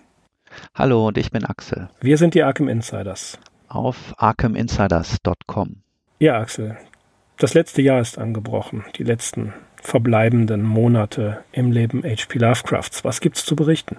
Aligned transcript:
Hallo 0.73 1.07
und 1.07 1.17
ich 1.17 1.29
bin 1.29 1.43
Axel. 1.43 1.89
Wir 1.99 2.17
sind 2.17 2.35
die 2.35 2.43
Arkham 2.43 2.69
Insiders. 2.69 3.37
Auf 3.67 4.13
ArkhamInsiders.com. 4.17 5.81
Ja, 6.19 6.39
Axel, 6.39 6.77
das 7.37 7.53
letzte 7.53 7.81
Jahr 7.81 7.99
ist 7.99 8.17
angebrochen, 8.17 8.85
die 8.95 9.03
letzten 9.03 9.53
verbleibenden 9.81 10.63
Monate 10.63 11.43
im 11.51 11.71
Leben 11.71 12.03
H.P. 12.03 12.39
Lovecrafts. 12.39 13.03
Was 13.03 13.21
gibt's 13.21 13.45
zu 13.45 13.55
berichten? 13.55 13.97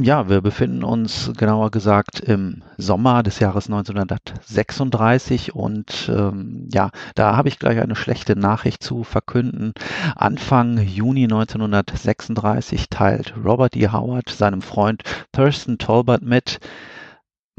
Ja, 0.00 0.28
wir 0.28 0.42
befinden 0.42 0.84
uns 0.84 1.32
genauer 1.36 1.72
gesagt 1.72 2.20
im 2.20 2.62
Sommer 2.76 3.24
des 3.24 3.40
Jahres 3.40 3.66
1936 3.66 5.56
und 5.56 6.08
ähm, 6.14 6.68
ja, 6.72 6.90
da 7.16 7.36
habe 7.36 7.48
ich 7.48 7.58
gleich 7.58 7.80
eine 7.80 7.96
schlechte 7.96 8.36
Nachricht 8.36 8.80
zu 8.80 9.02
verkünden. 9.02 9.72
Anfang 10.14 10.78
Juni 10.78 11.24
1936 11.24 12.90
teilt 12.90 13.34
Robert 13.44 13.74
E. 13.74 13.88
Howard 13.88 14.28
seinem 14.28 14.62
Freund 14.62 15.02
Thurston 15.32 15.78
Tolbert 15.78 16.22
mit, 16.22 16.60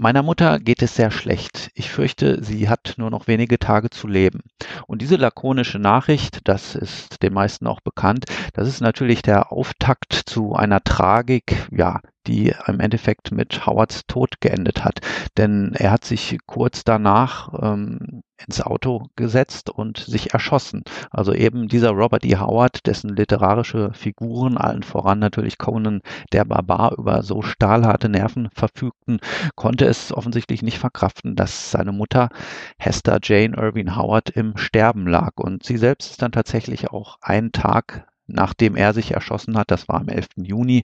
Meiner 0.01 0.23
Mutter 0.23 0.61
geht 0.61 0.81
es 0.81 0.95
sehr 0.95 1.11
schlecht. 1.11 1.71
Ich 1.73 1.91
fürchte, 1.91 2.41
sie 2.41 2.69
hat 2.69 2.93
nur 2.95 3.09
noch 3.09 3.27
wenige 3.27 3.59
Tage 3.59 3.89
zu 3.89 4.07
leben. 4.07 4.43
Und 4.87 5.01
diese 5.01 5.17
lakonische 5.17 5.77
Nachricht, 5.77 6.39
das 6.45 6.73
ist 6.73 7.21
den 7.21 7.33
meisten 7.33 7.67
auch 7.67 7.81
bekannt, 7.81 8.23
das 8.53 8.69
ist 8.69 8.79
natürlich 8.79 9.23
der 9.23 9.51
Auftakt 9.51 10.13
zu 10.13 10.55
einer 10.55 10.81
Tragik, 10.85 11.67
ja, 11.69 11.99
die 12.29 12.53
im 12.67 12.79
Endeffekt 12.79 13.31
mit 13.31 13.65
Howards 13.65 14.05
Tod 14.07 14.39
geendet 14.39 14.85
hat. 14.85 14.99
Denn 15.37 15.73
er 15.73 15.91
hat 15.91 16.05
sich 16.05 16.37
kurz 16.45 16.83
danach 16.83 17.51
ähm, 17.59 18.21
ins 18.45 18.61
Auto 18.61 19.07
gesetzt 19.15 19.69
und 19.69 19.97
sich 19.97 20.33
erschossen. 20.33 20.83
Also 21.09 21.33
eben 21.33 21.67
dieser 21.67 21.89
Robert 21.89 22.23
E. 22.23 22.37
Howard, 22.37 22.85
dessen 22.85 23.15
literarische 23.15 23.91
Figuren, 23.93 24.57
allen 24.57 24.83
voran 24.83 25.19
natürlich 25.19 25.57
Conan 25.57 26.01
der 26.31 26.45
Barbar, 26.45 26.97
über 26.97 27.23
so 27.23 27.41
stahlharte 27.41 28.09
Nerven 28.09 28.49
verfügten, 28.53 29.19
konnte 29.55 29.85
es 29.85 30.13
offensichtlich 30.13 30.61
nicht 30.61 30.77
verkraften, 30.77 31.35
dass 31.35 31.71
seine 31.71 31.91
Mutter 31.91 32.29
Hester 32.77 33.19
Jane 33.21 33.57
Irving 33.57 33.95
Howard 33.95 34.29
im 34.29 34.55
Sterben 34.55 35.07
lag. 35.07 35.33
Und 35.37 35.63
sie 35.63 35.77
selbst 35.77 36.11
ist 36.11 36.21
dann 36.21 36.31
tatsächlich 36.31 36.91
auch 36.91 37.17
einen 37.21 37.51
Tag 37.51 38.08
nachdem 38.29 38.75
er 38.75 38.93
sich 38.93 39.11
erschossen 39.11 39.57
hat, 39.57 39.71
das 39.71 39.87
war 39.87 39.99
am 39.99 40.07
11. 40.07 40.27
Juni, 40.37 40.83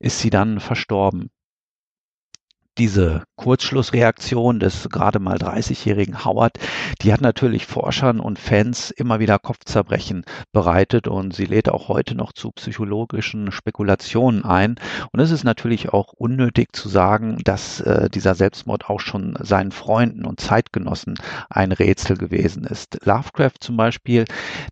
ist 0.00 0.20
sie 0.20 0.30
dann 0.30 0.60
verstorben 0.60 1.30
diese 2.78 3.24
Kurzschlussreaktion 3.36 4.60
des 4.60 4.88
gerade 4.90 5.18
mal 5.18 5.36
30-jährigen 5.36 6.24
Howard, 6.24 6.58
die 7.02 7.12
hat 7.12 7.20
natürlich 7.20 7.66
Forschern 7.66 8.20
und 8.20 8.38
Fans 8.38 8.90
immer 8.90 9.20
wieder 9.20 9.38
Kopfzerbrechen 9.38 10.24
bereitet 10.52 11.08
und 11.08 11.34
sie 11.34 11.44
lädt 11.44 11.68
auch 11.68 11.88
heute 11.88 12.14
noch 12.14 12.32
zu 12.32 12.52
psychologischen 12.52 13.50
Spekulationen 13.50 14.44
ein. 14.44 14.76
Und 15.12 15.20
es 15.20 15.30
ist 15.30 15.44
natürlich 15.44 15.92
auch 15.92 16.12
unnötig 16.12 16.74
zu 16.74 16.88
sagen, 16.88 17.38
dass 17.44 17.80
äh, 17.80 18.08
dieser 18.08 18.34
Selbstmord 18.34 18.88
auch 18.88 19.00
schon 19.00 19.36
seinen 19.40 19.72
Freunden 19.72 20.24
und 20.24 20.40
Zeitgenossen 20.40 21.14
ein 21.50 21.72
Rätsel 21.72 22.16
gewesen 22.16 22.64
ist. 22.64 22.98
Lovecraft 23.04 23.58
zum 23.60 23.76
Beispiel, 23.76 24.24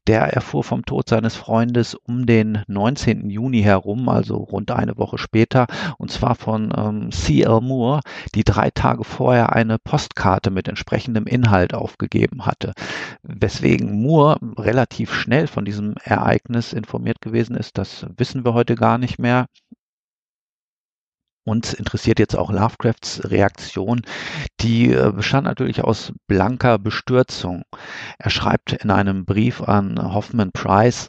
der 0.06 0.22
erfuhr 0.32 0.64
vom 0.64 0.84
Tod 0.84 1.08
seines 1.08 1.36
Freundes 1.36 1.94
um 1.94 2.26
den 2.26 2.62
19. 2.68 3.28
Juni 3.30 3.62
herum, 3.62 4.08
also 4.08 4.36
rund 4.36 4.70
eine 4.70 4.96
Woche 4.96 5.18
später, 5.18 5.66
und 5.98 6.10
zwar 6.10 6.34
von 6.34 6.72
ähm, 6.76 7.10
C.L. 7.10 7.60
Moore, 7.60 8.00
die 8.34 8.44
drei 8.52 8.70
Tage 8.70 9.04
vorher 9.04 9.54
eine 9.54 9.78
Postkarte 9.78 10.50
mit 10.50 10.68
entsprechendem 10.68 11.26
Inhalt 11.26 11.74
aufgegeben 11.74 12.44
hatte. 12.44 12.74
Weswegen 13.22 14.02
Moore 14.02 14.38
relativ 14.58 15.14
schnell 15.14 15.46
von 15.46 15.64
diesem 15.64 15.94
Ereignis 16.04 16.72
informiert 16.72 17.20
gewesen 17.20 17.56
ist, 17.56 17.78
das 17.78 18.06
wissen 18.16 18.44
wir 18.44 18.52
heute 18.52 18.74
gar 18.74 18.98
nicht 18.98 19.18
mehr. 19.18 19.46
Uns 21.44 21.74
interessiert 21.74 22.20
jetzt 22.20 22.36
auch 22.36 22.52
Lovecrafts 22.52 23.30
Reaktion. 23.30 24.02
Die 24.60 24.92
äh, 24.92 25.10
bestand 25.12 25.46
natürlich 25.46 25.82
aus 25.82 26.12
blanker 26.28 26.78
Bestürzung. 26.78 27.64
Er 28.18 28.30
schreibt 28.30 28.72
in 28.74 28.90
einem 28.90 29.24
Brief 29.24 29.60
an 29.60 29.98
Hoffman 30.14 30.52
Price, 30.52 31.08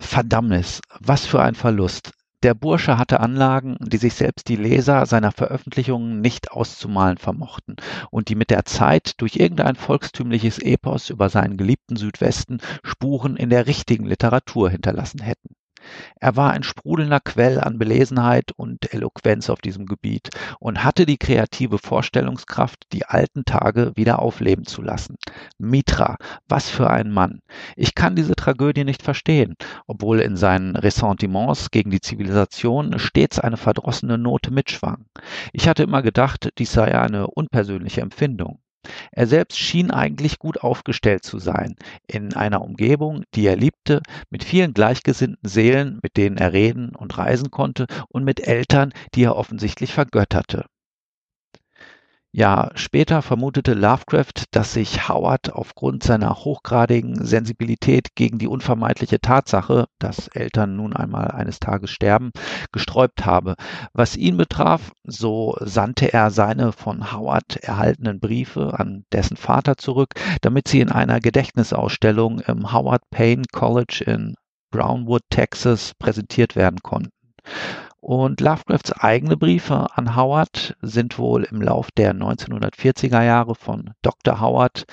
Verdammnis, 0.00 0.80
was 1.00 1.24
für 1.24 1.40
ein 1.40 1.54
Verlust. 1.54 2.12
Der 2.44 2.54
Bursche 2.54 2.98
hatte 2.98 3.18
Anlagen, 3.18 3.76
die 3.80 3.96
sich 3.96 4.14
selbst 4.14 4.48
die 4.48 4.54
Leser 4.54 5.06
seiner 5.06 5.32
Veröffentlichungen 5.32 6.20
nicht 6.20 6.52
auszumalen 6.52 7.18
vermochten 7.18 7.74
und 8.12 8.28
die 8.28 8.36
mit 8.36 8.50
der 8.50 8.64
Zeit 8.64 9.20
durch 9.20 9.34
irgendein 9.34 9.74
volkstümliches 9.74 10.60
Epos 10.60 11.10
über 11.10 11.30
seinen 11.30 11.56
geliebten 11.56 11.96
Südwesten 11.96 12.60
Spuren 12.84 13.36
in 13.36 13.50
der 13.50 13.66
richtigen 13.66 14.06
Literatur 14.06 14.70
hinterlassen 14.70 15.20
hätten. 15.20 15.56
Er 16.20 16.36
war 16.36 16.52
ein 16.52 16.62
sprudelnder 16.62 17.20
Quell 17.20 17.60
an 17.60 17.78
Belesenheit 17.78 18.52
und 18.56 18.92
Eloquenz 18.92 19.50
auf 19.50 19.60
diesem 19.60 19.86
Gebiet 19.86 20.30
und 20.58 20.84
hatte 20.84 21.06
die 21.06 21.18
kreative 21.18 21.78
Vorstellungskraft, 21.78 22.86
die 22.92 23.04
alten 23.04 23.44
Tage 23.44 23.92
wieder 23.94 24.20
aufleben 24.20 24.66
zu 24.66 24.82
lassen. 24.82 25.16
Mitra, 25.58 26.16
was 26.48 26.68
für 26.68 26.90
ein 26.90 27.10
Mann. 27.10 27.40
Ich 27.76 27.94
kann 27.94 28.16
diese 28.16 28.36
Tragödie 28.36 28.84
nicht 28.84 29.02
verstehen, 29.02 29.56
obwohl 29.86 30.20
in 30.20 30.36
seinen 30.36 30.76
Ressentiments 30.76 31.70
gegen 31.70 31.90
die 31.90 32.00
Zivilisation 32.00 32.98
stets 32.98 33.38
eine 33.38 33.56
verdrossene 33.56 34.18
Note 34.18 34.50
mitschwang. 34.50 35.06
Ich 35.52 35.68
hatte 35.68 35.82
immer 35.82 36.02
gedacht, 36.02 36.50
dies 36.58 36.72
sei 36.72 36.98
eine 36.98 37.26
unpersönliche 37.28 38.00
Empfindung. 38.00 38.60
Er 39.10 39.26
selbst 39.26 39.58
schien 39.58 39.90
eigentlich 39.90 40.38
gut 40.38 40.60
aufgestellt 40.60 41.24
zu 41.24 41.40
sein, 41.40 41.74
in 42.06 42.34
einer 42.34 42.62
Umgebung, 42.62 43.24
die 43.34 43.44
er 43.44 43.56
liebte, 43.56 44.02
mit 44.30 44.44
vielen 44.44 44.72
gleichgesinnten 44.72 45.48
Seelen, 45.48 45.98
mit 46.00 46.16
denen 46.16 46.36
er 46.36 46.52
reden 46.52 46.94
und 46.94 47.18
reisen 47.18 47.50
konnte, 47.50 47.86
und 48.08 48.22
mit 48.22 48.38
Eltern, 48.46 48.92
die 49.14 49.24
er 49.24 49.34
offensichtlich 49.34 49.92
vergötterte. 49.92 50.64
Ja, 52.30 52.70
später 52.74 53.22
vermutete 53.22 53.72
Lovecraft, 53.72 54.44
dass 54.50 54.74
sich 54.74 55.08
Howard 55.08 55.50
aufgrund 55.50 56.02
seiner 56.02 56.34
hochgradigen 56.36 57.24
Sensibilität 57.24 58.14
gegen 58.16 58.38
die 58.38 58.46
unvermeidliche 58.46 59.18
Tatsache, 59.18 59.86
dass 59.98 60.28
Eltern 60.28 60.76
nun 60.76 60.94
einmal 60.94 61.30
eines 61.30 61.58
Tages 61.58 61.90
sterben, 61.90 62.30
gesträubt 62.70 63.24
habe. 63.24 63.54
Was 63.94 64.14
ihn 64.14 64.36
betraf, 64.36 64.92
so 65.04 65.56
sandte 65.60 66.12
er 66.12 66.30
seine 66.30 66.72
von 66.72 67.12
Howard 67.12 67.56
erhaltenen 67.56 68.20
Briefe 68.20 68.78
an 68.78 69.04
dessen 69.10 69.38
Vater 69.38 69.78
zurück, 69.78 70.10
damit 70.42 70.68
sie 70.68 70.80
in 70.80 70.92
einer 70.92 71.20
Gedächtnisausstellung 71.20 72.40
im 72.40 72.72
Howard 72.74 73.02
Payne 73.10 73.44
College 73.52 74.04
in 74.06 74.34
Brownwood, 74.70 75.22
Texas 75.30 75.94
präsentiert 75.98 76.56
werden 76.56 76.80
konnten. 76.82 77.10
Und 78.00 78.40
Lovecrafts 78.40 78.92
eigene 78.92 79.36
Briefe 79.36 79.88
an 79.94 80.14
Howard 80.14 80.76
sind 80.82 81.18
wohl 81.18 81.44
im 81.44 81.60
Lauf 81.60 81.90
der 81.90 82.14
1940er 82.14 83.24
Jahre 83.24 83.54
von 83.54 83.90
Dr. 84.02 84.40
Howard 84.40 84.86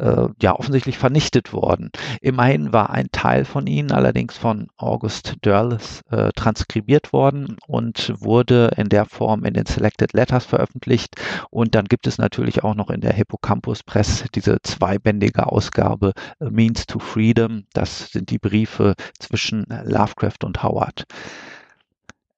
äh, 0.00 0.28
ja 0.40 0.58
offensichtlich 0.58 0.98
vernichtet 0.98 1.52
worden. 1.52 1.90
Immerhin 2.20 2.72
war 2.72 2.90
ein 2.90 3.08
Teil 3.12 3.44
von 3.44 3.66
ihnen 3.66 3.92
allerdings 3.92 4.36
von 4.36 4.68
August 4.76 5.36
Derles 5.44 6.02
äh, 6.10 6.30
transkribiert 6.34 7.12
worden 7.12 7.56
und 7.66 8.12
wurde 8.18 8.70
in 8.76 8.88
der 8.88 9.04
Form 9.04 9.44
in 9.44 9.54
den 9.54 9.66
Selected 9.66 10.14
Letters 10.14 10.46
veröffentlicht. 10.46 11.16
Und 11.50 11.74
dann 11.74 11.84
gibt 11.84 12.06
es 12.06 12.18
natürlich 12.18 12.64
auch 12.64 12.74
noch 12.74 12.90
in 12.90 13.02
der 13.02 13.12
Hippocampus 13.12 13.82
Press 13.82 14.24
diese 14.34 14.58
zweibändige 14.62 15.46
Ausgabe 15.46 16.12
Means 16.38 16.86
to 16.86 16.98
Freedom. 16.98 17.64
Das 17.74 18.10
sind 18.10 18.30
die 18.30 18.38
Briefe 18.38 18.94
zwischen 19.18 19.66
Lovecraft 19.84 20.44
und 20.44 20.62
Howard. 20.62 21.04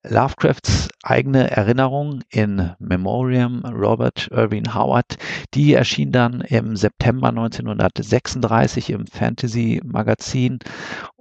Lovecrafts 0.04 0.88
eigene 1.04 1.50
Erinnerung 1.50 2.22
in 2.28 2.72
Memoriam 2.80 3.64
Robert 3.64 4.28
Irving 4.32 4.74
Howard, 4.74 5.16
die 5.54 5.74
erschien 5.74 6.10
dann 6.10 6.40
im 6.40 6.76
September 6.76 7.28
1936 7.28 8.90
im 8.90 9.06
Fantasy 9.06 9.80
Magazin 9.84 10.58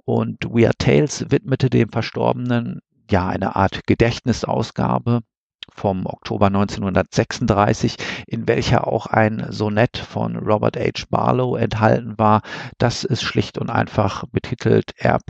und 0.04 0.44
We 0.50 0.66
Are 0.66 0.74
Tales 0.76 1.30
widmete 1.30 1.70
dem 1.70 1.90
Verstorbenen 1.90 2.80
ja 3.08 3.28
eine 3.28 3.54
Art 3.54 3.86
Gedächtnisausgabe 3.86 5.20
vom 5.70 6.06
Oktober 6.06 6.46
1936, 6.46 7.96
in 8.26 8.48
welcher 8.48 8.86
auch 8.88 9.06
ein 9.06 9.46
Sonett 9.50 9.96
von 9.96 10.36
Robert 10.36 10.76
H. 10.76 11.04
Barlow 11.08 11.56
enthalten 11.56 12.18
war. 12.18 12.42
Das 12.78 13.04
ist 13.04 13.22
schlicht 13.22 13.58
und 13.58 13.70
einfach 13.70 14.24
betitelt 14.32 14.92
R.E.H. 14.98 15.20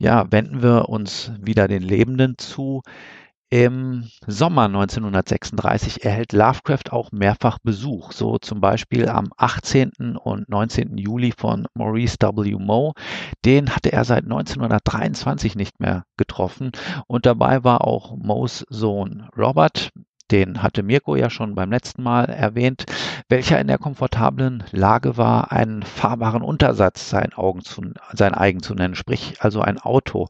Ja, 0.00 0.30
wenden 0.30 0.62
wir 0.62 0.88
uns 0.88 1.32
wieder 1.40 1.66
den 1.66 1.82
Lebenden 1.82 2.38
zu. 2.38 2.82
Im 3.50 4.08
Sommer 4.26 4.66
1936 4.66 6.04
erhält 6.04 6.32
Lovecraft 6.32 6.92
auch 6.92 7.10
mehrfach 7.10 7.58
Besuch, 7.64 8.12
so 8.12 8.38
zum 8.38 8.60
Beispiel 8.60 9.08
am 9.08 9.32
18. 9.36 10.16
und 10.16 10.48
19. 10.48 10.98
Juli 10.98 11.32
von 11.36 11.66
Maurice 11.74 12.16
W. 12.20 12.56
Moe. 12.60 12.92
Den 13.44 13.74
hatte 13.74 13.90
er 13.90 14.04
seit 14.04 14.22
1923 14.24 15.56
nicht 15.56 15.80
mehr 15.80 16.04
getroffen 16.16 16.70
und 17.08 17.26
dabei 17.26 17.64
war 17.64 17.84
auch 17.84 18.14
Moes 18.16 18.66
Sohn 18.68 19.28
Robert, 19.36 19.90
den 20.30 20.62
hatte 20.62 20.82
Mirko 20.82 21.16
ja 21.16 21.30
schon 21.30 21.54
beim 21.54 21.70
letzten 21.70 22.02
Mal 22.02 22.26
erwähnt, 22.26 22.84
welcher 23.30 23.60
in 23.60 23.66
der 23.66 23.76
komfortablen 23.76 24.64
Lage 24.72 25.18
war, 25.18 25.52
einen 25.52 25.82
fahrbaren 25.82 26.40
Untersatz 26.40 27.10
sein, 27.10 27.34
Augen 27.34 27.60
zu, 27.60 27.82
sein 28.14 28.32
eigen 28.32 28.62
zu 28.62 28.74
nennen, 28.74 28.94
sprich 28.94 29.36
also 29.40 29.60
ein 29.60 29.78
Auto. 29.78 30.28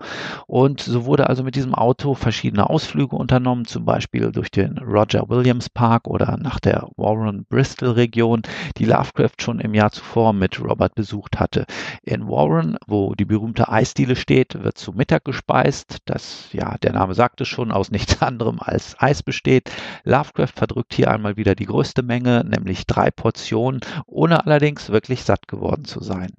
Und 0.49 0.81
so 0.81 1.05
wurde 1.05 1.29
also 1.29 1.45
mit 1.45 1.55
diesem 1.55 1.75
Auto 1.75 2.15
verschiedene 2.15 2.69
Ausflüge 2.69 3.15
unternommen, 3.15 3.67
zum 3.67 3.85
Beispiel 3.85 4.33
durch 4.33 4.51
den 4.51 4.79
Roger 4.79 5.29
Williams 5.29 5.71
Park 5.71 6.09
oder 6.09 6.37
nach 6.39 6.59
der 6.59 6.89
Warren 6.97 7.45
Bristol 7.49 7.91
Region, 7.91 8.43
die 8.79 8.85
Lovecraft 8.85 9.41
schon 9.41 9.61
im 9.61 9.75
Jahr 9.75 9.93
zuvor 9.93 10.33
mit 10.33 10.61
Robert 10.61 10.97
besucht 10.97 11.39
hatte. 11.39 11.67
In 12.03 12.27
Warren, 12.27 12.79
wo 12.89 13.15
die 13.15 13.25
berühmte 13.25 13.69
Eisdiele 13.69 14.17
steht, 14.17 14.61
wird 14.61 14.77
zu 14.77 14.93
Mittag 14.93 15.25
gespeist, 15.25 15.99
das, 16.07 16.49
ja, 16.53 16.77
der 16.79 16.95
Name 16.95 17.15
sagt 17.15 17.41
es 17.41 17.47
schon, 17.47 17.71
aus 17.71 17.93
nichts 17.93 18.21
anderem 18.23 18.59
als 18.59 18.97
Eis 18.99 19.23
besteht. 19.23 19.71
Lovecraft 20.03 20.55
verdrückt 20.57 20.95
hier 20.95 21.13
einmal 21.13 21.37
wieder 21.37 21.55
die 21.55 21.67
größte 21.67 22.03
Menge, 22.03 22.45
nämlich 22.45 22.88
drei 22.89 23.11
Portionen, 23.11 23.81
ohne 24.07 24.45
allerdings 24.45 24.91
wirklich 24.91 25.23
satt 25.23 25.47
geworden 25.47 25.85
zu 25.85 26.03
sein. 26.03 26.33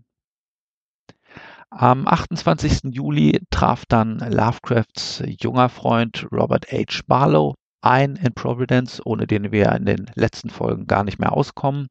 Am 1.72 2.07
28. 2.07 2.96
Juli 2.96 3.40
traf 3.51 3.86
dann 3.86 4.18
Lovecrafts 4.18 5.24
junger 5.40 5.69
Freund 5.69 6.28
Robert 6.31 6.72
H. 6.72 7.04
Barlow 7.06 7.54
ein 7.81 8.16
in 8.18 8.34
Providence, 8.34 9.01
ohne 9.06 9.28
den 9.28 9.51
wir 9.51 9.72
in 9.74 9.86
den 9.86 10.12
letzten 10.16 10.50
Folgen 10.50 10.86
gar 10.88 11.04
nicht 11.04 11.19
mehr 11.19 11.31
auskommen. 11.31 11.88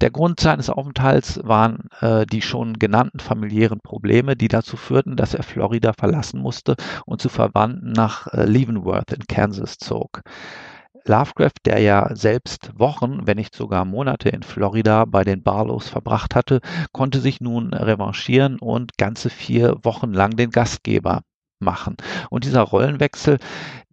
Der 0.00 0.10
Grund 0.10 0.40
seines 0.40 0.68
Aufenthalts 0.68 1.40
waren 1.42 1.88
äh, 2.00 2.26
die 2.26 2.42
schon 2.42 2.74
genannten 2.74 3.20
familiären 3.20 3.80
Probleme, 3.80 4.36
die 4.36 4.48
dazu 4.48 4.76
führten, 4.76 5.16
dass 5.16 5.34
er 5.34 5.42
Florida 5.42 5.92
verlassen 5.92 6.40
musste 6.40 6.76
und 7.06 7.22
zu 7.22 7.28
Verwandten 7.28 7.92
nach 7.92 8.26
äh, 8.28 8.44
Leavenworth 8.44 9.12
in 9.12 9.26
Kansas 9.26 9.78
zog. 9.78 10.22
Lovecraft, 11.08 11.64
der 11.64 11.80
ja 11.80 12.14
selbst 12.14 12.70
Wochen, 12.78 13.26
wenn 13.26 13.36
nicht 13.36 13.54
sogar 13.54 13.84
Monate 13.84 14.28
in 14.28 14.42
Florida 14.42 15.04
bei 15.04 15.24
den 15.24 15.42
Barlows 15.42 15.88
verbracht 15.88 16.34
hatte, 16.34 16.60
konnte 16.92 17.20
sich 17.20 17.40
nun 17.40 17.72
revanchieren 17.72 18.58
und 18.58 18.98
ganze 18.98 19.30
vier 19.30 19.78
Wochen 19.82 20.12
lang 20.12 20.36
den 20.36 20.50
Gastgeber 20.50 21.22
machen. 21.58 21.96
Und 22.30 22.44
dieser 22.44 22.62
Rollenwechsel, 22.62 23.38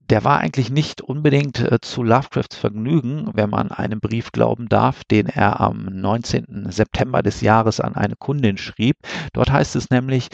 der 0.10 0.24
war 0.24 0.40
eigentlich 0.40 0.70
nicht 0.70 1.02
unbedingt 1.02 1.60
äh, 1.60 1.80
zu 1.82 2.04
Lovecrafts 2.04 2.58
Vergnügen, 2.58 3.30
wenn 3.34 3.50
man 3.50 3.72
einem 3.72 4.00
Brief 4.00 4.32
glauben 4.32 4.68
darf, 4.68 5.04
den 5.06 5.28
er 5.28 5.62
am 5.62 5.86
19. 5.86 6.68
September 6.70 7.24
des 7.24 7.42
Jahres 7.42 7.80
an 7.80 7.96
eine 7.96 8.16
Kundin 8.16 8.58
schrieb. 8.58 8.98
Dort 9.32 9.52
heißt 9.52 9.76
es 9.76 9.90
nämlich, 9.90 10.30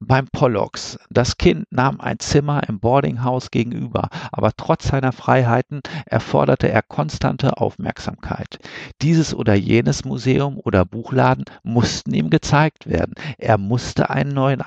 beim 0.00 0.26
Pollocks. 0.30 0.98
Das 1.10 1.38
Kind 1.38 1.64
nahm 1.70 2.00
ein 2.00 2.18
Zimmer 2.18 2.68
im 2.68 2.80
Boardinghaus 2.80 3.50
gegenüber, 3.50 4.08
aber 4.32 4.52
trotz 4.56 4.88
seiner 4.88 5.12
Freiheiten 5.12 5.80
erforderte 6.04 6.68
er 6.68 6.82
konstante 6.82 7.58
Aufmerksamkeit. 7.58 8.58
Dieses 9.02 9.34
oder 9.34 9.54
jenes 9.54 10.04
Museum 10.04 10.58
oder 10.58 10.84
Buchladen 10.84 11.44
mussten 11.62 12.14
ihm 12.14 12.30
gezeigt 12.30 12.86
werden. 12.86 13.14
Er 13.38 13.58
musste 13.58 14.10
einen 14.10 14.32
neuen 14.32 14.62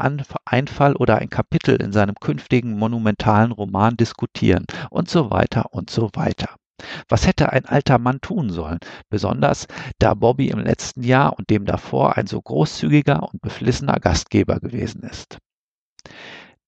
Einfall 0.46 0.96
oder 0.96 1.18
ein 1.18 1.30
Kapitel 1.30 1.76
in 1.76 1.92
seinem 1.92 2.16
künftigen 2.16 2.78
monumentalen 2.78 3.52
Roman 3.52 3.98
diskutieren 3.98 4.66
und 4.90 5.10
so 5.10 5.32
weiter 5.32 5.74
und 5.74 5.90
so 5.90 6.10
weiter. 6.14 6.59
Was 7.08 7.28
hätte 7.28 7.52
ein 7.52 7.66
alter 7.66 8.00
Mann 8.00 8.22
tun 8.22 8.50
sollen, 8.50 8.80
besonders 9.10 9.68
da 10.00 10.14
Bobby 10.14 10.50
im 10.50 10.60
letzten 10.60 11.04
Jahr 11.04 11.38
und 11.38 11.50
dem 11.50 11.66
davor 11.66 12.18
ein 12.18 12.28
so 12.28 12.42
großzügiger 12.42 13.30
und 13.32 13.42
beflissener 13.42 14.00
Gastgeber 14.00 14.60
gewesen 14.60 15.04
ist? 15.04 15.38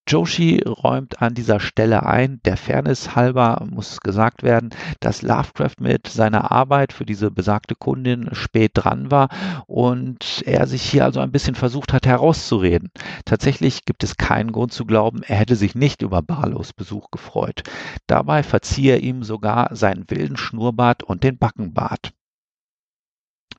Joshi 0.07 0.61
räumt 0.65 1.21
an 1.21 1.35
dieser 1.35 1.59
Stelle 1.59 2.05
ein, 2.05 2.41
der 2.43 2.57
Fairness 2.57 3.15
halber 3.15 3.65
muss 3.69 3.99
gesagt 3.99 4.43
werden, 4.43 4.71
dass 4.99 5.21
Lovecraft 5.21 5.75
mit 5.79 6.07
seiner 6.07 6.51
Arbeit 6.51 6.91
für 6.91 7.05
diese 7.05 7.31
besagte 7.31 7.75
Kundin 7.75 8.29
spät 8.33 8.71
dran 8.73 9.11
war 9.11 9.29
und 9.67 10.43
er 10.45 10.67
sich 10.67 10.81
hier 10.81 11.05
also 11.05 11.19
ein 11.19 11.31
bisschen 11.31 11.55
versucht 11.55 11.93
hat 11.93 12.05
herauszureden. 12.05 12.91
Tatsächlich 13.25 13.85
gibt 13.85 14.03
es 14.03 14.17
keinen 14.17 14.51
Grund 14.51 14.73
zu 14.73 14.85
glauben, 14.85 15.21
er 15.23 15.37
hätte 15.37 15.55
sich 15.55 15.75
nicht 15.75 16.01
über 16.01 16.21
Barlows 16.21 16.73
Besuch 16.73 17.11
gefreut. 17.11 17.63
Dabei 18.07 18.43
verziehe 18.43 18.93
er 18.93 19.03
ihm 19.03 19.23
sogar 19.23 19.75
seinen 19.75 20.09
wilden 20.09 20.35
Schnurrbart 20.35 21.03
und 21.03 21.23
den 21.23 21.37
Backenbart. 21.37 22.11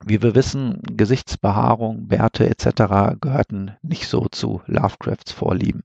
Wie 0.05 0.21
wir 0.21 0.35
wissen, 0.35 0.81
Gesichtsbehaarung, 0.97 2.07
Bärte 2.07 2.49
etc. 2.49 3.15
gehörten 3.21 3.71
nicht 3.81 4.07
so 4.09 4.27
zu 4.29 4.61
Lovecrafts 4.65 5.31
Vorlieben. 5.31 5.83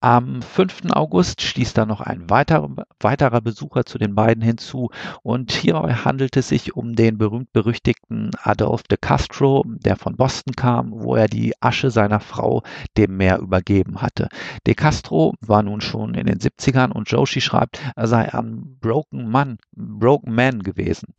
Am 0.00 0.40
5. 0.40 0.92
August 0.92 1.42
stieß 1.42 1.74
dann 1.74 1.88
noch 1.88 2.00
ein 2.00 2.30
weiterer, 2.30 2.70
weiterer 3.00 3.40
Besucher 3.40 3.84
zu 3.84 3.98
den 3.98 4.14
beiden 4.14 4.42
hinzu 4.42 4.90
und 5.22 5.52
hierbei 5.52 5.94
handelt 5.94 6.36
es 6.36 6.48
sich 6.48 6.76
um 6.76 6.94
den 6.94 7.18
berühmt-berüchtigten 7.18 8.30
Adolphe 8.42 8.84
de 8.90 8.98
Castro, 8.98 9.64
der 9.66 9.96
von 9.96 10.16
Boston 10.16 10.54
kam, 10.54 10.92
wo 10.92 11.16
er 11.16 11.28
die 11.28 11.54
Asche 11.60 11.90
seiner 11.90 12.20
Frau 12.20 12.62
dem 12.96 13.16
Meer 13.16 13.40
übergeben 13.40 14.00
hatte. 14.00 14.28
De 14.66 14.74
Castro 14.74 15.34
war 15.40 15.62
nun 15.62 15.80
schon 15.80 16.14
in 16.14 16.26
den 16.26 16.38
70ern 16.38 16.92
und 16.92 17.10
Joshi 17.10 17.40
schreibt, 17.40 17.80
er 17.96 18.06
sei 18.06 18.32
ein 18.32 18.78
Broken 18.80 19.28
Man, 19.30 19.58
Broken 19.72 20.34
Man 20.34 20.62
gewesen. 20.62 21.14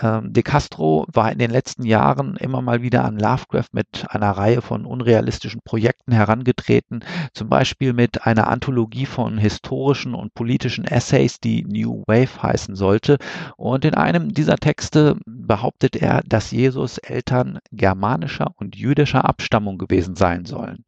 Ähm, 0.00 0.32
De 0.32 0.42
Castro 0.42 1.06
war 1.12 1.32
in 1.32 1.38
den 1.38 1.50
letzten 1.50 1.84
Jahren 1.84 2.36
immer 2.36 2.62
mal 2.62 2.82
wieder 2.82 3.04
an 3.04 3.18
Lovecraft 3.18 3.68
mit 3.72 4.06
einer 4.08 4.30
Reihe 4.30 4.62
von 4.62 4.84
unrealistischen 4.84 5.60
Projekten 5.64 6.12
herangetreten, 6.12 7.04
zum 7.32 7.48
Beispiel 7.48 7.92
mit 7.92 8.24
einer 8.24 8.48
Anthologie 8.48 9.06
von 9.06 9.38
historischen 9.38 10.14
und 10.14 10.34
politischen 10.34 10.84
Essays, 10.84 11.40
die 11.40 11.64
New 11.64 12.02
Wave 12.06 12.42
heißen 12.42 12.76
sollte. 12.76 13.18
Und 13.56 13.84
in 13.84 13.94
einem 13.94 14.32
dieser 14.32 14.56
Texte 14.56 15.16
behauptet 15.26 15.96
er, 15.96 16.22
dass 16.26 16.50
Jesus 16.50 16.98
Eltern 16.98 17.58
germanischer 17.72 18.52
und 18.56 18.76
jüdischer 18.76 19.24
Abstammung 19.24 19.78
gewesen 19.78 20.14
sein 20.16 20.44
sollen. 20.44 20.84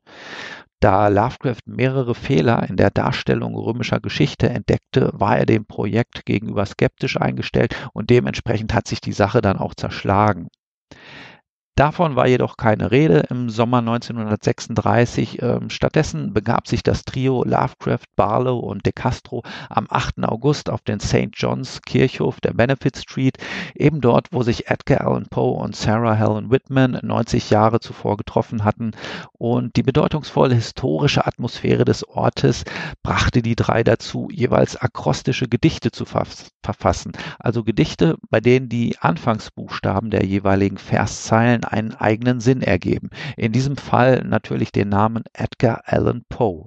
Da 0.81 1.09
Lovecraft 1.09 1.67
mehrere 1.67 2.15
Fehler 2.15 2.67
in 2.69 2.77
der 2.77 2.91
Darstellung 2.91 3.55
römischer 3.55 4.01
Geschichte 4.01 4.49
entdeckte, 4.49 5.11
war 5.13 5.37
er 5.37 5.45
dem 5.45 5.67
Projekt 5.67 6.25
gegenüber 6.25 6.65
skeptisch 6.65 7.19
eingestellt 7.19 7.77
und 7.93 8.09
dementsprechend 8.09 8.73
hat 8.73 8.89
sich 8.89 9.03
die 9.03 9.13
Sache 9.13 9.43
dann 9.43 9.59
auch 9.59 9.75
zerschlagen. 9.75 10.49
Davon 11.77 12.15
war 12.15 12.27
jedoch 12.27 12.59
keine 12.59 12.91
Rede 12.91 13.25
im 13.31 13.49
Sommer 13.49 13.79
1936. 13.79 15.41
Ähm, 15.41 15.71
stattdessen 15.71 16.35
begab 16.35 16.69
sich 16.69 16.83
das 16.83 17.05
Trio 17.05 17.43
Lovecraft, 17.43 18.05
Barlow 18.17 18.59
und 18.59 18.85
De 18.85 18.93
Castro 18.93 19.43
am 19.71 19.87
8. 19.89 20.25
August 20.25 20.69
auf 20.69 20.83
den 20.83 21.01
St. 21.01 21.31
John's 21.33 21.81
Kirchhof 21.87 22.39
der 22.43 22.53
Benefit 22.53 22.99
Street, 22.99 23.39
eben 23.75 24.03
dort, 24.03 24.27
wo 24.31 24.43
sich 24.43 24.69
Edgar 24.69 25.07
Allan 25.07 25.27
Poe 25.31 25.59
und 25.59 25.75
Sarah 25.75 26.15
Helen 26.15 26.51
Whitman 26.51 26.99
90 27.03 27.49
Jahre 27.49 27.81
zuvor 27.81 28.19
getroffen 28.19 28.65
hatten. 28.65 28.91
Und 29.33 29.77
die 29.77 29.83
bedeutungsvolle 29.83 30.55
historische 30.55 31.27
Atmosphäre 31.27 31.87
des 31.87 32.07
Ortes 32.07 32.65
brachte 33.03 33.41
die 33.41 33.57
drei 33.57 33.85
dazu, 33.85 34.29
jeweils 34.31 34.77
akrostische 34.77 35.49
Gedichte 35.49 35.91
zu 35.91 36.05
verfassen. 36.05 37.13
Also 37.39 37.65
Gedichte, 37.65 38.17
bei 38.29 38.41
denen 38.41 38.69
die 38.69 38.99
Anfangsbuchstaben 38.99 40.11
der 40.11 40.27
jeweiligen 40.27 40.77
Verszeilen 40.77 41.65
einen 41.71 41.95
eigenen 41.95 42.41
Sinn 42.41 42.63
ergeben. 42.63 43.11
In 43.37 43.53
diesem 43.53 43.77
Fall 43.77 44.25
natürlich 44.25 44.73
den 44.73 44.89
Namen 44.89 45.25
Edgar 45.33 45.83
Allan 45.87 46.25
Poe. 46.29 46.67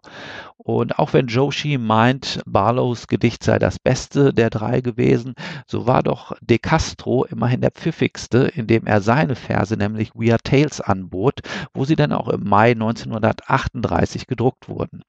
Und 0.58 0.98
auch 0.98 1.12
wenn 1.12 1.28
Joshi 1.28 1.78
meint, 1.78 2.42
Barlows 2.46 3.08
Gedicht 3.08 3.44
sei 3.44 3.60
das 3.60 3.80
beste 3.80 4.34
der 4.34 4.50
drei 4.50 4.80
gewesen, 4.80 5.34
so 5.68 5.88
war 5.88 6.04
doch 6.04 6.38
De 6.42 6.58
Castro 6.58 7.26
immerhin 7.26 7.60
der 7.60 7.72
pfiffigste, 7.72 8.50
indem 8.56 8.86
er 8.86 9.02
seine 9.02 9.36
Verse, 9.36 9.76
nämlich 9.76 10.16
Weird 10.16 10.46
Tales, 10.46 10.80
anbot, 10.80 11.42
wo 11.74 11.84
sie 11.84 11.98
dann 11.98 12.14
auch 12.14 12.30
im 12.30 12.48
Mai 12.48 12.72
1938 12.72 14.26
gedruckt 14.26 14.70
wurden. 14.70 15.04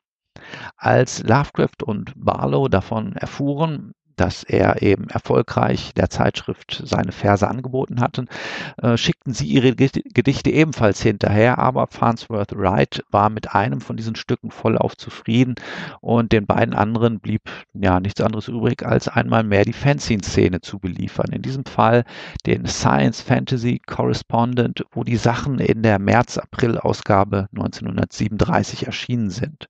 Als 0.76 1.22
Lovecraft 1.22 1.84
und 1.84 2.12
Barlow 2.16 2.68
davon 2.68 3.14
erfuhren, 3.14 3.92
dass 4.16 4.44
er 4.44 4.82
eben 4.82 5.08
erfolgreich 5.08 5.92
der 5.94 6.10
Zeitschrift 6.10 6.82
seine 6.84 7.12
Verse 7.12 7.46
angeboten 7.46 8.00
hatten, 8.00 8.28
äh, 8.82 8.96
schickten 8.96 9.32
sie 9.32 9.46
ihre 9.46 9.74
Gedichte 9.74 10.50
ebenfalls 10.50 11.02
hinterher, 11.02 11.58
aber 11.58 11.86
Farnsworth 11.88 12.56
Wright 12.56 13.04
war 13.10 13.30
mit 13.30 13.54
einem 13.54 13.80
von 13.80 13.96
diesen 13.96 14.16
Stücken 14.16 14.50
vollauf 14.50 14.96
zufrieden 14.96 15.54
und 16.00 16.32
den 16.32 16.46
beiden 16.46 16.74
anderen 16.74 17.20
blieb 17.20 17.42
ja 17.74 18.00
nichts 18.00 18.20
anderes 18.20 18.48
übrig, 18.48 18.84
als 18.84 19.08
einmal 19.08 19.44
mehr 19.44 19.64
die 19.64 19.72
Fanzine-Szene 19.72 20.60
zu 20.60 20.78
beliefern. 20.78 21.32
In 21.32 21.42
diesem 21.42 21.64
Fall 21.64 22.04
den 22.46 22.66
Science 22.66 23.20
Fantasy 23.20 23.80
Correspondent, 23.86 24.84
wo 24.92 25.04
die 25.04 25.16
Sachen 25.16 25.58
in 25.58 25.82
der 25.82 25.98
März-April-Ausgabe 25.98 27.48
1937 27.52 28.86
erschienen 28.86 29.30
sind. 29.30 29.68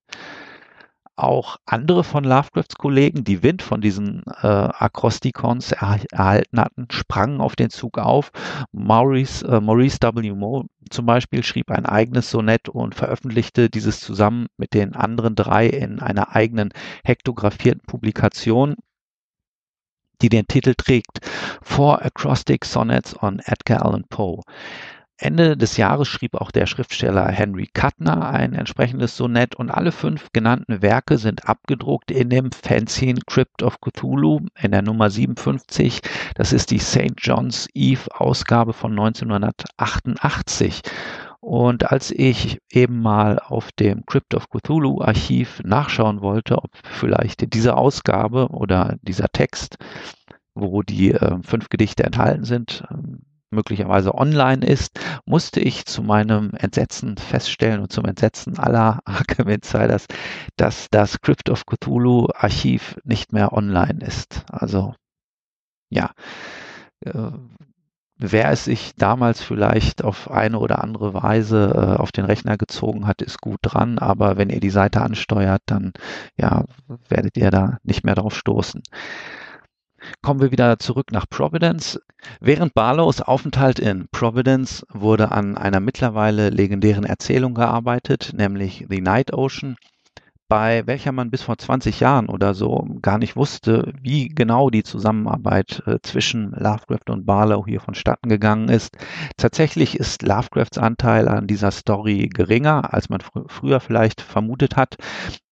Auch 1.17 1.59
andere 1.67 2.05
von 2.05 2.25
Lovecrafts 2.25 2.77
Kollegen, 2.77 3.25
die 3.25 3.43
Wind 3.43 3.63
von 3.63 3.81
diesen 3.81 4.23
äh, 4.43 4.47
Akrostikons 4.47 5.73
er 5.73 6.01
erhalten 6.11 6.61
hatten, 6.61 6.87
sprangen 6.91 7.41
auf 7.41 7.57
den 7.57 7.71
Zug 7.71 7.99
auf. 7.99 8.33
Maurice, 8.73 9.47
äh, 9.47 9.61
Maurice 9.61 9.99
W. 10.01 10.33
Moore 10.33 10.67
zum 10.91 11.07
Beispiel 11.07 11.43
schrieb 11.43 11.71
ein 11.71 11.87
eigenes 11.87 12.31
Sonett 12.31 12.69
und 12.69 12.95
veröffentlichte 12.95 13.71
dieses 13.71 14.01
zusammen 14.01 14.47
mit 14.57 14.75
den 14.75 14.95
anderen 14.95 15.35
drei 15.35 15.67
in 15.67 16.01
einer 16.01 16.35
eigenen 16.35 16.71
hektografierten 17.05 17.83
Publikation 17.87 18.77
die 20.23 20.29
den 20.29 20.47
Titel 20.47 20.75
trägt 20.75 21.21
Four 21.63 22.03
Acrostic 22.03 22.65
Sonnets 22.65 23.21
on 23.23 23.41
Edgar 23.45 23.85
Allan 23.85 24.05
Poe. 24.09 24.41
Ende 25.17 25.57
des 25.57 25.77
Jahres 25.77 26.09
schrieb 26.09 26.35
auch 26.35 26.51
der 26.51 26.67
Schriftsteller 26.67 27.29
Henry 27.29 27.69
Kuttner 27.73 28.29
ein 28.31 28.53
entsprechendes 28.53 29.17
Sonett 29.17 29.55
und 29.55 29.71
alle 29.71 29.93
fünf 29.93 30.33
genannten 30.33 30.83
Werke 30.83 31.19
sind 31.19 31.49
abgedruckt 31.49 32.11
in 32.11 32.31
dem 32.31 32.51
Fanzine 32.51 33.21
Crypt 33.25 33.63
of 33.63 33.81
Cthulhu 33.81 34.41
in 34.61 34.73
der 34.73 34.83
Nummer 34.83 35.11
57. 35.11 36.01
Das 36.35 36.53
ist 36.53 36.73
die 36.73 36.81
St. 36.81 37.15
John's 37.19 37.69
Eve 37.75 38.09
Ausgabe 38.13 38.73
von 38.73 38.91
1988. 38.91 40.83
Und 41.39 41.93
als 41.93 42.11
ich 42.11 42.59
eben 42.73 43.01
mal 43.01 43.39
auf 43.39 43.71
dem 43.73 44.05
Crypt 44.07 44.35
of 44.35 44.49
Cthulhu 44.51 45.01
Archiv 45.01 45.61
nachschauen 45.63 46.23
wollte, 46.23 46.59
ob 46.59 46.71
vielleicht 46.83 47.55
diese 47.55 47.77
Ausgabe 47.77 48.49
oder 48.49 48.97
dieser 49.03 49.29
Text, 49.29 49.77
wo 50.55 50.83
die 50.83 51.13
äh, 51.13 51.39
fünf 51.43 51.69
Gedichte 51.69 52.03
enthalten 52.03 52.45
sind, 52.45 52.83
ähm, 52.91 53.21
möglicherweise 53.55 54.15
online 54.15 54.65
ist, 54.67 55.01
musste 55.25 55.61
ich 55.61 55.87
zu 55.87 56.03
meinem 56.03 56.53
Entsetzen 56.55 57.17
feststellen 57.17 57.81
und 57.81 57.93
zum 57.93 58.05
Entsetzen 58.05 58.59
aller 58.59 59.01
Arkham 59.05 59.49
Insiders, 59.49 60.07
dass 60.57 60.89
das 60.91 61.21
Crypt 61.21 61.51
of 61.51 61.65
Cthulhu 61.67 62.29
Archiv 62.35 62.97
nicht 63.05 63.33
mehr 63.33 63.53
online 63.53 64.05
ist. 64.05 64.45
Also 64.51 64.95
ja, 65.91 66.11
äh, 67.01 67.31
wer 68.17 68.51
es 68.51 68.65
sich 68.65 68.95
damals 68.97 69.43
vielleicht 69.43 70.05
auf 70.05 70.31
eine 70.31 70.59
oder 70.59 70.83
andere 70.83 71.15
Weise 71.15 71.73
äh, 71.75 72.01
auf 72.01 72.13
den 72.13 72.25
Rechner 72.25 72.57
gezogen 72.57 73.07
hat, 73.07 73.23
ist 73.23 73.41
gut 73.41 73.61
dran, 73.63 73.99
aber 73.99 74.37
wenn 74.37 74.51
ihr 74.51 74.61
die 74.61 74.71
Seite 74.71 75.03
ansteuert, 75.03 75.63
dann 75.67 75.93
ja, 76.37 76.65
werdet 77.09 77.37
ihr 77.37 77.51
da 77.51 77.79
nicht 77.83 78.05
mehr 78.05 78.15
drauf 78.15 78.37
stoßen. 78.37 78.83
Kommen 80.23 80.41
wir 80.41 80.51
wieder 80.53 80.79
zurück 80.79 81.13
nach 81.13 81.29
Providence. 81.29 82.01
Während 82.41 82.75
Barlows 82.75 83.21
Aufenthalt 83.21 83.79
in 83.79 84.09
Providence 84.11 84.85
wurde 84.93 85.33
an 85.33 85.57
einer 85.57 85.81
mittlerweile 85.81 86.51
legendären 86.51 87.05
Erzählung 87.05 87.55
gearbeitet, 87.55 88.33
nämlich 88.35 88.87
The 88.89 89.01
Night 89.01 89.33
Ocean, 89.33 89.77
bei 90.49 90.87
welcher 90.87 91.13
man 91.13 91.31
bis 91.31 91.43
vor 91.43 91.57
20 91.57 92.01
Jahren 92.01 92.29
oder 92.29 92.55
so 92.55 92.87
gar 93.01 93.19
nicht 93.19 93.35
wusste, 93.35 93.93
wie 94.01 94.29
genau 94.29 94.71
die 94.71 94.83
Zusammenarbeit 94.83 95.83
äh, 95.87 95.99
zwischen 96.03 96.53
Lovecraft 96.53 97.11
und 97.11 97.27
Barlow 97.27 97.65
hier 97.67 97.81
vonstatten 97.81 98.29
gegangen 98.29 98.69
ist. 98.69 98.97
Tatsächlich 99.37 99.99
ist 99.99 100.23
Lovecrafts 100.23 100.79
Anteil 100.79 101.29
an 101.29 101.47
dieser 101.47 101.71
Story 101.71 102.29
geringer, 102.33 102.93
als 102.93 103.09
man 103.09 103.21
fr 103.21 103.45
früher 103.49 103.81
vielleicht 103.81 104.21
vermutet 104.21 104.77
hat. 104.77 104.97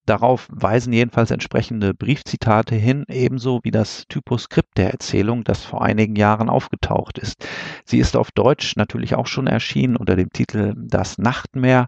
Darauf 0.04 0.48
weisen 0.50 0.92
jedenfalls 0.92 1.30
entsprechende 1.30 1.94
Briefzitate 1.94 2.74
hin, 2.74 3.04
ebenso 3.08 3.60
wie 3.62 3.70
das 3.70 4.06
Typoskript 4.08 4.76
der 4.76 4.90
Erzählung, 4.90 5.44
das 5.44 5.64
vor 5.64 5.82
einigen 5.82 6.16
Jahren 6.16 6.48
aufgetaucht 6.48 7.18
ist. 7.18 7.46
Sie 7.84 7.98
ist 7.98 8.16
auf 8.16 8.32
Deutsch 8.32 8.74
natürlich 8.76 9.14
auch 9.14 9.28
schon 9.28 9.46
erschienen 9.46 9.96
unter 9.96 10.16
dem 10.16 10.30
Titel 10.30 10.74
Das 10.76 11.18
Nachtmeer. 11.18 11.86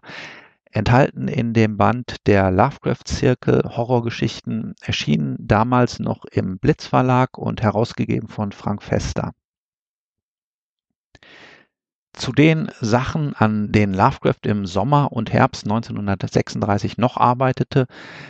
Enthalten 0.71 1.27
in 1.27 1.53
dem 1.53 1.77
Band 1.77 2.17
der 2.25 2.51
Lovecraft-Zirkel 2.51 3.63
Horrorgeschichten 3.77 4.75
erschienen 4.81 5.35
damals 5.39 5.99
noch 5.99 6.25
im 6.25 6.57
Blitz 6.57 6.85
Verlag 6.85 7.37
und 7.37 7.61
herausgegeben 7.61 8.27
von 8.29 8.51
Frank 8.51 8.83
Fester. 8.83 9.33
Zu 12.15 12.31
den 12.31 12.71
Sachen, 12.79 13.35
an 13.35 13.73
denen 13.73 13.93
Lovecraft 13.93 14.45
im 14.45 14.65
Sommer 14.65 15.11
und 15.11 15.33
Herbst 15.33 15.65
1936 15.65 16.97
noch 16.97 17.17
arbeitete, 17.17 17.87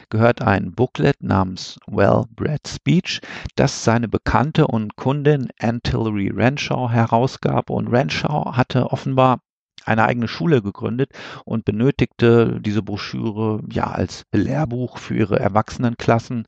gehört 0.09 0.41
ein 0.41 0.71
Booklet 0.71 1.21
namens 1.21 1.79
Well-Bred 1.85 2.67
Speech, 2.67 3.21
das 3.55 3.83
seine 3.83 4.07
Bekannte 4.07 4.65
und 4.65 4.95
Kundin 4.95 5.49
Antillery 5.59 6.29
Renshaw 6.29 6.89
herausgab. 6.89 7.69
Und 7.69 7.87
Renshaw 7.87 8.57
hatte 8.57 8.91
offenbar 8.91 9.41
eine 9.85 10.05
eigene 10.05 10.27
Schule 10.27 10.63
gegründet 10.63 11.11
und 11.45 11.63
benötigte 11.63 12.59
diese 12.61 12.81
Broschüre 12.81 13.61
ja 13.69 13.91
als 13.91 14.23
Lehrbuch 14.33 14.97
für 14.97 15.15
ihre 15.15 15.39
Erwachsenenklassen. 15.39 16.47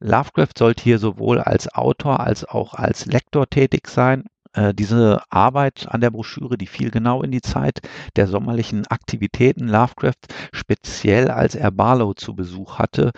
Lovecraft 0.00 0.58
sollte 0.58 0.82
hier 0.82 0.98
sowohl 0.98 1.40
als 1.40 1.74
Autor 1.74 2.20
als 2.20 2.44
auch 2.44 2.74
als 2.74 3.06
Lektor 3.06 3.48
tätig 3.48 3.88
sein 3.88 4.24
diese 4.74 5.20
Arbeit 5.30 5.86
an 5.90 6.00
der 6.00 6.10
Broschüre, 6.10 6.56
die 6.56 6.66
fiel 6.66 6.90
genau 6.90 7.22
in 7.22 7.30
die 7.30 7.42
Zeit 7.42 7.80
der 8.16 8.26
sommerlichen 8.26 8.86
Aktivitäten 8.86 9.68
Lovecraft, 9.68 10.28
speziell 10.52 11.28
als 11.30 11.54
er 11.54 11.70
Barlow 11.70 12.14
zu 12.14 12.34
Besuch 12.34 12.78
hatte. 12.78 13.12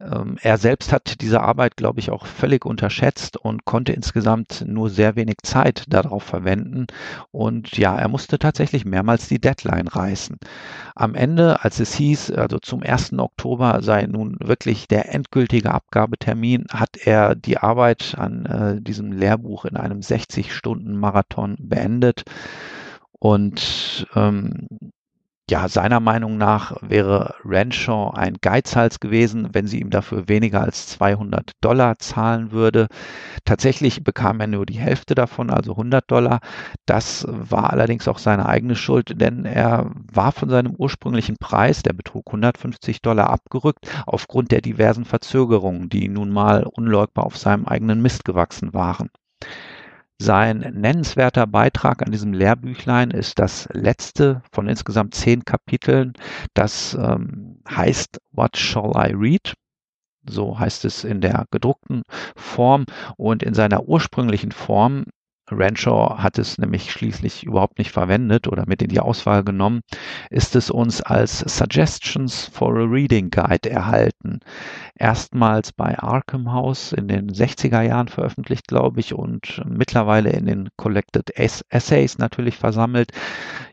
Ähm, 0.00 0.36
er 0.40 0.56
selbst 0.58 0.92
hat 0.92 1.20
diese 1.20 1.40
Arbeit, 1.42 1.76
glaube 1.76 2.00
ich, 2.00 2.10
auch 2.10 2.26
völlig 2.26 2.64
unterschätzt 2.64 3.36
und 3.36 3.64
konnte 3.64 3.92
insgesamt 3.92 4.64
nur 4.66 4.88
sehr 4.88 5.16
wenig 5.16 5.38
Zeit 5.42 5.84
darauf 5.88 6.22
verwenden. 6.22 6.86
Und 7.30 7.76
ja, 7.76 7.96
er 7.96 8.08
musste 8.08 8.38
tatsächlich 8.38 8.84
mehrmals 8.84 9.28
die 9.28 9.40
Deadline 9.40 9.88
reißen. 9.88 10.38
Am 10.94 11.14
Ende, 11.14 11.62
als 11.62 11.80
es 11.80 11.92
hieß, 11.94 12.32
also 12.32 12.58
zum 12.58 12.82
1. 12.82 13.18
Oktober 13.18 13.82
sei 13.82 14.06
nun 14.06 14.36
wirklich 14.40 14.88
der 14.88 15.14
endgültige 15.14 15.72
Abgabetermin, 15.72 16.66
hat 16.72 16.96
er 16.96 17.34
die 17.34 17.58
Arbeit 17.58 18.14
an 18.16 18.46
äh, 18.46 18.80
diesem 18.80 19.12
Lehrbuch 19.12 19.64
in 19.66 19.76
einem 19.76 20.00
60-Stunden-Marathon 20.00 21.56
beendet. 21.58 22.24
Und 23.18 24.06
ähm, 24.14 24.66
ja, 25.50 25.68
seiner 25.68 26.00
Meinung 26.00 26.38
nach 26.38 26.76
wäre 26.80 27.34
Renshaw 27.44 28.12
ein 28.14 28.36
Geizhals 28.40 29.00
gewesen, 29.00 29.48
wenn 29.52 29.66
sie 29.66 29.80
ihm 29.80 29.90
dafür 29.90 30.28
weniger 30.28 30.62
als 30.62 30.86
200 30.88 31.52
Dollar 31.60 31.98
zahlen 31.98 32.52
würde. 32.52 32.86
Tatsächlich 33.44 34.04
bekam 34.04 34.40
er 34.40 34.46
nur 34.46 34.64
die 34.64 34.78
Hälfte 34.78 35.14
davon, 35.16 35.50
also 35.50 35.72
100 35.72 36.08
Dollar. 36.08 36.40
Das 36.86 37.26
war 37.28 37.70
allerdings 37.70 38.06
auch 38.06 38.18
seine 38.18 38.46
eigene 38.46 38.76
Schuld, 38.76 39.20
denn 39.20 39.44
er 39.44 39.90
war 40.12 40.30
von 40.32 40.48
seinem 40.48 40.74
ursprünglichen 40.74 41.36
Preis, 41.36 41.82
der 41.82 41.92
betrug 41.94 42.28
150 42.28 43.02
Dollar, 43.02 43.30
abgerückt 43.30 43.86
aufgrund 44.06 44.52
der 44.52 44.60
diversen 44.60 45.04
Verzögerungen, 45.04 45.88
die 45.88 46.08
nun 46.08 46.30
mal 46.30 46.62
unleugbar 46.64 47.26
auf 47.26 47.36
seinem 47.36 47.66
eigenen 47.66 48.00
Mist 48.00 48.24
gewachsen 48.24 48.72
waren. 48.72 49.10
Sein 50.22 50.58
nennenswerter 50.58 51.46
Beitrag 51.46 52.02
an 52.02 52.12
diesem 52.12 52.34
Lehrbüchlein 52.34 53.10
ist 53.10 53.38
das 53.38 53.66
letzte 53.72 54.42
von 54.52 54.68
insgesamt 54.68 55.14
zehn 55.14 55.46
Kapiteln. 55.46 56.12
Das 56.52 56.92
ähm, 56.92 57.62
heißt 57.66 58.20
What 58.30 58.58
Shall 58.58 58.92
I 58.94 59.14
Read? 59.14 59.54
So 60.28 60.58
heißt 60.58 60.84
es 60.84 61.04
in 61.04 61.22
der 61.22 61.46
gedruckten 61.50 62.02
Form 62.36 62.84
und 63.16 63.42
in 63.42 63.54
seiner 63.54 63.84
ursprünglichen 63.84 64.52
Form 64.52 65.04
Renshaw 65.52 66.18
hat 66.18 66.38
es 66.38 66.58
nämlich 66.58 66.90
schließlich 66.90 67.44
überhaupt 67.44 67.78
nicht 67.78 67.90
verwendet 67.90 68.48
oder 68.48 68.64
mit 68.66 68.82
in 68.82 68.88
die 68.88 69.00
Auswahl 69.00 69.44
genommen, 69.44 69.80
ist 70.30 70.56
es 70.56 70.70
uns 70.70 71.02
als 71.02 71.40
Suggestions 71.40 72.50
for 72.52 72.76
a 72.76 72.84
Reading 72.84 73.30
Guide 73.30 73.70
erhalten. 73.70 74.40
Erstmals 74.94 75.72
bei 75.72 75.98
Arkham 75.98 76.52
House 76.52 76.92
in 76.92 77.08
den 77.08 77.30
60er 77.30 77.82
Jahren 77.82 78.08
veröffentlicht, 78.08 78.68
glaube 78.68 79.00
ich, 79.00 79.14
und 79.14 79.62
mittlerweile 79.66 80.30
in 80.30 80.46
den 80.46 80.68
Collected 80.76 81.30
Essays 81.36 82.18
natürlich 82.18 82.56
versammelt. 82.56 83.12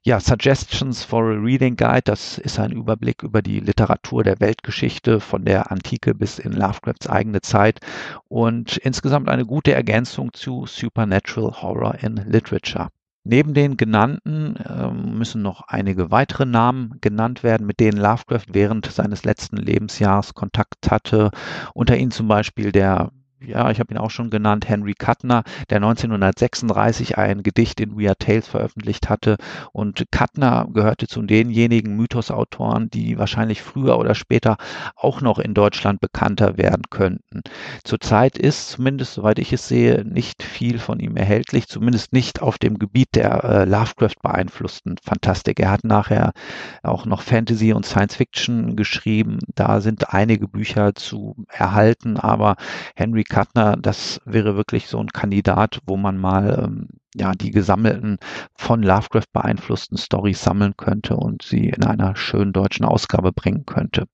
Ja, 0.08 0.22
Suggestions 0.22 1.04
for 1.04 1.34
a 1.34 1.38
Reading 1.38 1.76
Guide, 1.76 2.04
das 2.06 2.38
ist 2.38 2.60
ein 2.60 2.72
Überblick 2.72 3.24
über 3.24 3.42
die 3.42 3.60
Literatur 3.60 4.24
der 4.24 4.40
Weltgeschichte 4.40 5.20
von 5.20 5.44
der 5.44 5.70
Antike 5.70 6.16
bis 6.16 6.40
in 6.40 6.54
Lovecrafts 6.54 7.08
eigene 7.08 7.42
Zeit 7.42 7.82
und 8.30 8.78
insgesamt 8.78 9.28
eine 9.28 9.46
gute 9.46 9.74
Ergänzung 9.74 10.32
zu 10.32 10.66
Supernatural 10.66 11.62
Horror 11.62 11.96
in 11.96 12.16
Literature. 12.26 12.88
Neben 13.26 13.54
den 13.54 13.76
genannten 13.76 14.56
äh, 14.56 14.90
müssen 14.90 15.42
noch 15.42 15.64
einige 15.68 16.10
weitere 16.10 16.46
Namen 16.46 17.00
genannt 17.02 17.44
werden, 17.44 17.68
mit 17.68 17.82
denen 17.82 17.98
Lovecraft 17.98 18.46
während 18.54 18.86
seines 18.86 19.26
letzten 19.26 19.58
Lebensjahres 19.58 20.34
Kontakt 20.34 20.90
hatte. 20.90 21.32
Unter 21.74 21.98
ihnen 21.98 22.12
zum 22.12 22.30
Beispiel 22.30 22.72
der 22.72 23.12
ja, 23.39 23.70
ich 23.70 23.79
habe 23.79 23.94
ihn 23.94 24.00
auch 24.00 24.10
schon 24.10 24.29
genannt, 24.29 24.67
Henry 24.67 24.94
Kuttner, 24.96 25.44
der 25.70 25.77
1936 25.77 27.17
ein 27.17 27.44
Gedicht 27.44 27.79
in 27.79 28.00
Weird 28.00 28.20
Tales 28.20 28.48
veröffentlicht 28.48 29.10
hatte. 29.10 29.38
Und 29.72 30.03
Kuttner 30.12 30.67
gehörte 30.74 31.08
zu 31.08 31.22
denjenigen 31.22 31.96
Mythosautoren, 31.96 32.89
die 32.89 33.17
wahrscheinlich 33.17 33.62
früher 33.62 34.00
oder 34.00 34.15
später 34.15 34.58
auch 34.96 35.22
noch 35.22 35.38
in 35.38 35.53
Deutschland 35.53 36.01
bekannter 36.01 36.58
werden 36.58 36.84
könnten. 36.89 37.41
Zurzeit 37.84 38.38
ist, 38.38 38.70
zumindest 38.70 39.13
soweit 39.13 39.38
ich 39.38 39.53
es 39.53 39.67
sehe, 39.67 40.03
nicht 40.03 40.41
viel 40.41 40.79
von 40.79 41.00
ihm 41.00 41.15
erhältlich, 41.15 41.67
zumindest 41.67 42.13
nicht 42.13 42.41
auf 42.41 42.58
dem 42.58 42.79
Gebiet 42.79 43.10
der 43.15 43.44
äh, 43.44 43.65
Lovecraft 43.65 44.15
beeinflussten 44.22 44.96
Fantastik. 45.03 45.60
Er 45.60 45.72
hat 45.72 45.84
nachher 45.84 46.34
auch 46.82 47.06
noch 47.06 47.22
Fantasy 47.22 47.74
und 47.74 47.86
Science 47.86 48.15
Fiction 48.15 48.75
geschrieben. 48.75 49.39
Da 49.53 49.79
sind 49.79 50.13
einige 50.13 50.48
Bücher 50.48 50.96
zu 50.96 51.36
erhalten, 51.50 52.17
aber 52.17 52.56
Henry 52.96 53.26
Kuttner, 53.29 53.75
das 53.77 54.22
wäre 54.25 54.55
wirklich 54.55 54.88
so 54.88 55.00
ein 55.00 55.07
Kandidat, 55.07 55.79
wo 55.86 55.98
man 55.98 56.17
mal 56.17 56.63
ähm, 56.63 56.88
ja 57.15 57.34
die 57.34 57.51
gesammelten 57.51 58.17
von 58.55 58.84
Lovecraft 58.84 59.31
beeinflussten 59.34 59.98
Stories 59.98 60.41
sammeln 60.41 60.75
könnte 60.77 61.15
und 61.17 61.41
sie 61.43 61.69
in 61.69 61.84
einer 61.84 62.15
schönen 62.15 62.53
deutschen 62.53 62.86
Ausgabe 62.86 63.31
bringen 63.31 63.65
könnte. 63.65 64.05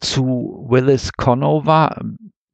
Zu 0.00 0.66
Willis 0.68 1.12
Conover, 1.12 2.00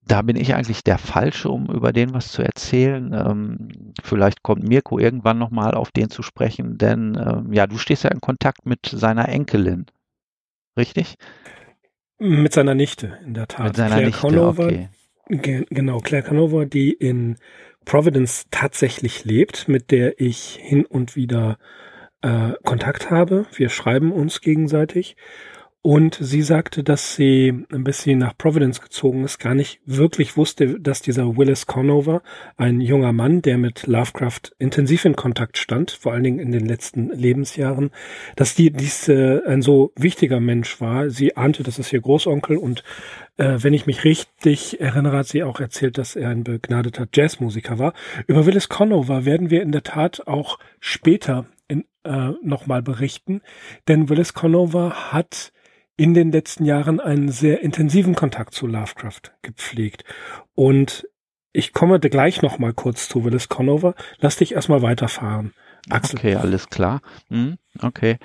da 0.07 0.23
bin 0.23 0.37
ich 0.37 0.55
eigentlich 0.55 0.83
der 0.83 0.99
Falsche, 0.99 1.49
um 1.49 1.67
über 1.67 1.93
den 1.93 2.13
was 2.13 2.33
zu 2.33 2.43
erzählen. 2.43 3.13
Ähm, 3.13 3.93
vielleicht 4.03 4.43
kommt 4.43 4.67
Mirko 4.67 4.99
irgendwann 4.99 5.39
nochmal 5.39 5.75
auf 5.75 5.91
den 5.91 6.11
zu 6.11 6.23
sprechen, 6.23 6.79
denn 6.79 7.17
ähm, 7.17 7.53
ja, 7.53 7.67
du 7.67 7.79
stehst 7.79 8.05
ja 8.05 8.11
in 8.11 8.21
Kontakt 8.21 8.67
mit 8.67 8.87
seiner 8.87 9.29
Enkelin, 9.29 9.87
richtig? 10.77 11.17
Mit 12.19 12.53
seiner 12.53 12.75
Nichte, 12.75 13.19
in 13.25 13.35
der 13.35 13.49
Tat. 13.49 13.67
Mit 13.67 13.77
seiner 13.77 13.97
Claire 13.97 14.07
Nichte, 14.07 14.21
Conover, 14.21 14.65
okay. 14.65 14.89
Ge 15.29 15.65
genau, 15.71 15.99
Claire 16.01 16.27
Conover, 16.27 16.67
die 16.67 16.93
in 16.93 17.37
Providence 17.85 18.47
tatsächlich 18.51 19.25
lebt, 19.25 19.69
mit 19.69 19.91
der 19.91 20.21
ich 20.21 20.59
hin 20.61 20.85
und 20.85 21.17
wieder 21.17 21.59
äh, 22.23 22.53
Kontakt 22.63 23.11
habe. 23.11 23.47
Wir 23.55 23.69
schreiben 23.69 24.13
uns 24.13 24.41
gegenseitig. 24.41 25.17
Und 25.87 26.17
sie 26.19 26.41
sagte, 26.41 26.83
dass 26.83 27.15
sie, 27.15 27.53
bis 27.69 28.01
sie 28.01 28.15
nach 28.15 28.39
Providence 28.39 28.81
gezogen 28.81 29.23
ist, 29.23 29.39
gar 29.39 29.55
nicht 29.55 29.81
wirklich 29.85 30.35
wusste, 30.35 30.81
dass 30.81 31.03
dieser 31.03 31.37
Willis 31.37 31.67
Conover, 31.67 32.23
ein 32.57 32.81
junger 32.81 33.13
Mann, 33.13 33.43
der 33.43 33.59
mit 33.59 33.87
Lovecraft 33.87 34.55
intensiv 34.59 35.05
in 35.05 35.15
Kontakt 35.15 35.59
stand, 35.59 35.91
vor 35.91 36.15
allen 36.15 36.23
Dingen 36.23 36.39
in 36.39 36.53
den 36.53 36.65
letzten 36.65 37.11
Lebensjahren, 37.11 37.91
dass 38.35 38.55
die 38.55 38.71
dies 38.71 39.09
äh, 39.09 39.43
ein 39.47 39.61
so 39.61 39.93
wichtiger 39.95 40.41
Mensch 40.41 40.81
war. 40.81 41.11
Sie 41.11 41.37
ahnte, 41.37 41.63
das 41.63 41.79
ist 41.79 41.93
ihr 41.93 42.01
Großonkel 42.01 42.57
und 42.57 42.83
äh, 43.37 43.59
wenn 43.59 43.75
ich 43.75 43.85
mich 43.85 44.05
richtig 44.05 44.81
erinnere, 44.81 45.19
hat 45.19 45.27
sie 45.27 45.43
auch 45.43 45.61
erzählt, 45.61 45.99
dass 45.99 46.17
er 46.17 46.31
ein 46.31 46.45
begnadeter 46.45 47.07
Jazzmusiker 47.13 47.79
war. 47.79 47.93
Über 48.27 48.47
Willis 48.47 48.71
Conover 48.71 49.27
werden 49.27 49.51
wir 49.51 49.61
in 49.61 49.73
der 49.73 49.83
Tat 49.83 50.27
auch 50.27 50.59
später 50.81 51.45
in, 51.69 51.85
äh, 52.05 52.31
nochmal 52.43 52.81
berichten, 52.81 53.43
denn 53.87 54.09
Willis 54.09 54.33
Conover 54.33 55.13
hat 55.13 55.53
in 55.97 56.15
den 56.15 56.33
letzten 56.33 56.65
Jahren 56.65 57.01
einen 57.01 57.29
sehr 57.29 57.63
intensiven 57.63 58.15
Kontakt 58.15 58.55
zu 58.55 58.67
Lovecraft 58.67 59.33
gepflegt. 59.43 60.05
Und 60.55 61.07
ich 61.53 61.73
komme 61.73 62.01
gleich 62.01 62.43
noch 62.43 62.59
mal 62.59 62.73
kurz 62.73 63.09
zu 63.09 63.25
Willis 63.25 63.49
Conover. 63.49 63.95
Lass 64.19 64.37
dich 64.37 64.55
erstmal 64.55 64.83
weiterfahren. 64.83 65.53
Axel. 65.89 66.19
Okay, 66.19 66.35
alles 66.35 66.69
klar. 66.69 67.01
Hm, 67.29 67.59
okay. 67.81 68.19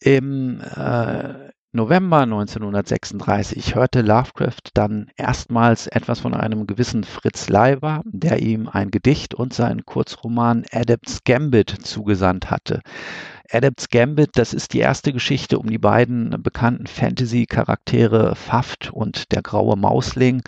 Im 0.00 0.60
äh, 0.60 1.50
November 1.72 2.20
1936 2.20 3.74
hörte 3.74 4.02
Lovecraft 4.02 4.70
dann 4.74 5.10
erstmals 5.16 5.86
etwas 5.86 6.20
von 6.20 6.34
einem 6.34 6.66
gewissen 6.66 7.02
Fritz 7.02 7.48
Leiber, 7.48 8.02
der 8.04 8.40
ihm 8.40 8.68
ein 8.68 8.90
Gedicht 8.90 9.34
und 9.34 9.54
seinen 9.54 9.86
Kurzroman 9.86 10.64
Adept's 10.70 11.24
Gambit 11.24 11.70
zugesandt 11.70 12.50
hatte. 12.50 12.82
Adept's 13.54 13.90
Gambit, 13.90 14.30
das 14.36 14.54
ist 14.54 14.72
die 14.72 14.78
erste 14.78 15.12
Geschichte 15.12 15.58
um 15.58 15.68
die 15.68 15.76
beiden 15.76 16.42
bekannten 16.42 16.86
Fantasy-Charaktere 16.86 18.34
Faft 18.34 18.90
und 18.90 19.30
der 19.30 19.42
graue 19.42 19.76
Mausling. 19.76 20.42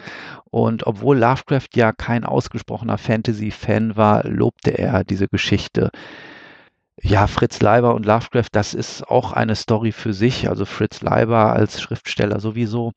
Und 0.50 0.86
obwohl 0.86 1.18
Lovecraft 1.18 1.68
ja 1.74 1.92
kein 1.92 2.24
ausgesprochener 2.24 2.96
Fantasy-Fan 2.96 3.98
war, 3.98 4.26
lobte 4.26 4.78
er 4.78 5.04
diese 5.04 5.28
Geschichte. 5.28 5.90
Ja, 7.06 7.26
Fritz 7.26 7.60
Leiber 7.60 7.94
und 7.94 8.06
Lovecraft, 8.06 8.48
das 8.52 8.72
ist 8.72 9.06
auch 9.06 9.32
eine 9.32 9.56
Story 9.56 9.92
für 9.92 10.14
sich. 10.14 10.48
Also 10.48 10.64
Fritz 10.64 11.02
Leiber 11.02 11.52
als 11.52 11.80
Schriftsteller 11.82 12.40
sowieso. 12.40 12.92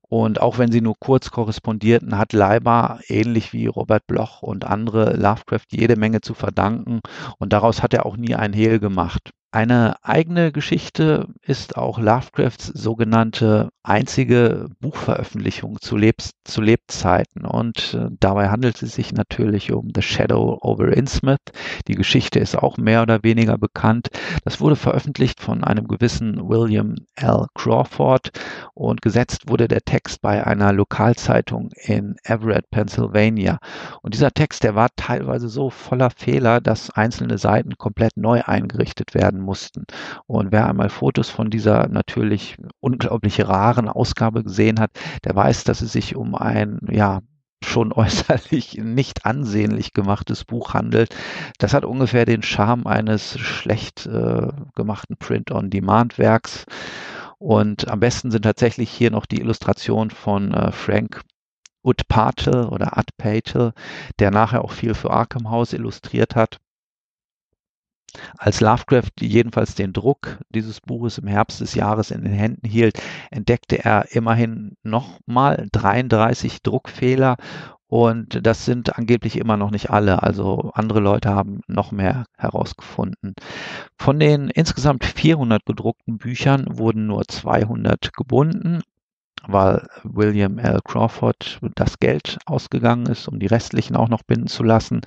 Und 0.00 0.40
auch 0.40 0.56
wenn 0.56 0.72
sie 0.72 0.80
nur 0.80 0.94
kurz 0.98 1.30
korrespondierten, 1.30 2.16
hat 2.16 2.32
Leiber 2.32 3.00
ähnlich 3.06 3.52
wie 3.52 3.66
Robert 3.66 4.06
Bloch 4.06 4.40
und 4.40 4.64
andere 4.64 5.14
Lovecraft 5.16 5.66
jede 5.70 5.96
Menge 5.96 6.22
zu 6.22 6.32
verdanken. 6.32 7.00
Und 7.38 7.52
daraus 7.52 7.82
hat 7.82 7.92
er 7.92 8.06
auch 8.06 8.16
nie 8.16 8.34
ein 8.34 8.54
Hehl 8.54 8.78
gemacht. 8.78 9.32
Eine 9.54 9.94
eigene 10.02 10.50
Geschichte 10.50 11.28
ist 11.40 11.76
auch 11.76 12.00
Lovecrafts 12.00 12.66
sogenannte 12.66 13.70
einzige 13.84 14.66
Buchveröffentlichung 14.80 15.80
zu, 15.80 15.96
Lebs 15.96 16.30
zu 16.42 16.60
Lebzeiten. 16.60 17.44
Und 17.44 17.94
äh, 17.94 18.08
dabei 18.18 18.48
handelt 18.48 18.82
es 18.82 18.96
sich 18.96 19.12
natürlich 19.12 19.70
um 19.70 19.92
The 19.94 20.02
Shadow 20.02 20.58
over 20.60 20.88
Innsmouth. 20.88 21.52
Die 21.86 21.94
Geschichte 21.94 22.40
ist 22.40 22.56
auch 22.58 22.78
mehr 22.78 23.02
oder 23.02 23.22
weniger 23.22 23.56
bekannt. 23.56 24.08
Das 24.42 24.60
wurde 24.60 24.74
veröffentlicht 24.74 25.40
von 25.40 25.62
einem 25.62 25.86
gewissen 25.86 26.48
William 26.48 26.96
L. 27.14 27.46
Crawford 27.54 28.32
und 28.72 29.02
gesetzt 29.02 29.48
wurde 29.48 29.68
der 29.68 29.82
Text 29.82 30.20
bei 30.20 30.44
einer 30.44 30.72
Lokalzeitung 30.72 31.70
in 31.76 32.16
Everett, 32.24 32.70
Pennsylvania. 32.70 33.60
Und 34.02 34.14
dieser 34.14 34.32
Text, 34.32 34.64
der 34.64 34.74
war 34.74 34.88
teilweise 34.96 35.48
so 35.48 35.70
voller 35.70 36.10
Fehler, 36.10 36.60
dass 36.60 36.90
einzelne 36.90 37.38
Seiten 37.38 37.76
komplett 37.78 38.16
neu 38.16 38.42
eingerichtet 38.42 39.14
werden 39.14 39.43
mussten. 39.44 39.84
Und 40.26 40.52
wer 40.52 40.68
einmal 40.68 40.88
Fotos 40.88 41.30
von 41.30 41.50
dieser 41.50 41.88
natürlich 41.88 42.56
unglaublich 42.80 43.46
raren 43.46 43.88
Ausgabe 43.88 44.42
gesehen 44.42 44.80
hat, 44.80 44.90
der 45.24 45.34
weiß, 45.34 45.64
dass 45.64 45.82
es 45.82 45.92
sich 45.92 46.16
um 46.16 46.34
ein, 46.34 46.80
ja, 46.90 47.20
schon 47.64 47.92
äußerlich 47.94 48.78
nicht 48.78 49.24
ansehnlich 49.26 49.92
gemachtes 49.92 50.44
Buch 50.44 50.74
handelt. 50.74 51.14
Das 51.58 51.74
hat 51.74 51.84
ungefähr 51.84 52.24
den 52.24 52.42
Charme 52.42 52.86
eines 52.86 53.38
schlecht 53.38 54.06
äh, 54.06 54.48
gemachten 54.74 55.16
Print-on-Demand-Werks. 55.16 56.66
Und 57.38 57.88
am 57.88 58.00
besten 58.00 58.30
sind 58.30 58.42
tatsächlich 58.42 58.90
hier 58.90 59.10
noch 59.10 59.26
die 59.26 59.40
Illustrationen 59.40 60.10
von 60.10 60.54
äh, 60.54 60.72
Frank 60.72 61.22
Utpate 61.82 62.68
oder 62.70 62.96
Adpate, 62.96 63.74
der 64.18 64.30
nachher 64.30 64.64
auch 64.64 64.72
viel 64.72 64.94
für 64.94 65.10
Arkham 65.10 65.50
House 65.50 65.74
illustriert 65.74 66.34
hat. 66.34 66.58
Als 68.38 68.60
Lovecraft 68.60 69.10
jedenfalls 69.20 69.74
den 69.74 69.92
Druck 69.92 70.38
dieses 70.48 70.80
Buches 70.80 71.18
im 71.18 71.26
Herbst 71.26 71.60
des 71.60 71.74
Jahres 71.74 72.10
in 72.10 72.22
den 72.22 72.32
Händen 72.32 72.68
hielt, 72.68 73.00
entdeckte 73.30 73.84
er 73.84 74.12
immerhin 74.12 74.76
nochmal 74.82 75.66
33 75.72 76.62
Druckfehler 76.62 77.36
und 77.86 78.44
das 78.46 78.64
sind 78.64 78.98
angeblich 78.98 79.36
immer 79.36 79.56
noch 79.56 79.70
nicht 79.70 79.90
alle. 79.90 80.22
Also 80.22 80.70
andere 80.74 81.00
Leute 81.00 81.30
haben 81.30 81.60
noch 81.66 81.92
mehr 81.92 82.24
herausgefunden. 82.36 83.34
Von 83.98 84.18
den 84.18 84.48
insgesamt 84.48 85.04
400 85.04 85.64
gedruckten 85.64 86.18
Büchern 86.18 86.66
wurden 86.78 87.06
nur 87.06 87.24
200 87.26 88.12
gebunden 88.12 88.82
weil 89.46 89.86
William 90.02 90.58
L. 90.58 90.80
Crawford 90.84 91.58
das 91.74 91.98
Geld 91.98 92.38
ausgegangen 92.46 93.06
ist, 93.06 93.28
um 93.28 93.38
die 93.38 93.46
restlichen 93.46 93.96
auch 93.96 94.08
noch 94.08 94.22
binden 94.22 94.46
zu 94.46 94.62
lassen. 94.62 95.02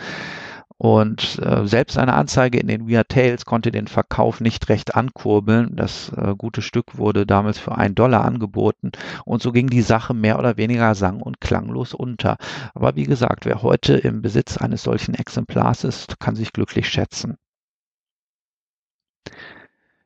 Und 0.80 1.40
äh, 1.40 1.66
selbst 1.68 1.98
eine 1.98 2.14
Anzeige 2.14 2.60
in 2.60 2.68
den 2.68 2.88
Weird 2.88 3.10
Tales 3.10 3.46
konnte 3.46 3.72
den 3.72 3.88
Verkauf 3.88 4.42
nicht 4.42 4.70
recht 4.70 4.96
ankurbeln. 4.96 5.76
Das 5.76 6.12
äh, 6.16 6.36
gute 6.38 6.62
Stück 6.62 6.98
wurde 6.98 7.26
damals 7.26 7.58
für 7.58 7.76
einen 7.76 7.96
Dollar 7.96 8.24
angeboten 8.24 8.92
und 9.26 9.42
so 9.42 9.52
ging 9.52 9.68
die 9.70 9.82
Sache 9.82 10.14
mehr 10.14 10.38
oder 10.38 10.56
weniger 10.58 10.94
sang- 10.94 11.22
und 11.22 11.42
klanglos 11.42 11.96
unter. 11.96 12.38
Aber 12.76 12.96
wie 12.96 13.06
gesagt, 13.06 13.46
wer 13.46 13.64
heute 13.64 13.96
im 13.96 14.22
Besitz 14.22 14.58
eines 14.58 14.84
solchen 14.84 15.16
Exemplars 15.16 15.84
ist, 15.84 16.20
kann 16.20 16.36
sich 16.36 16.54
glücklich 16.54 16.88
schätzen. 16.90 17.38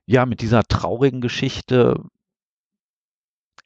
Ja, 0.06 0.26
mit 0.26 0.42
dieser 0.42 0.64
traurigen 0.64 1.22
Geschichte 1.22 2.02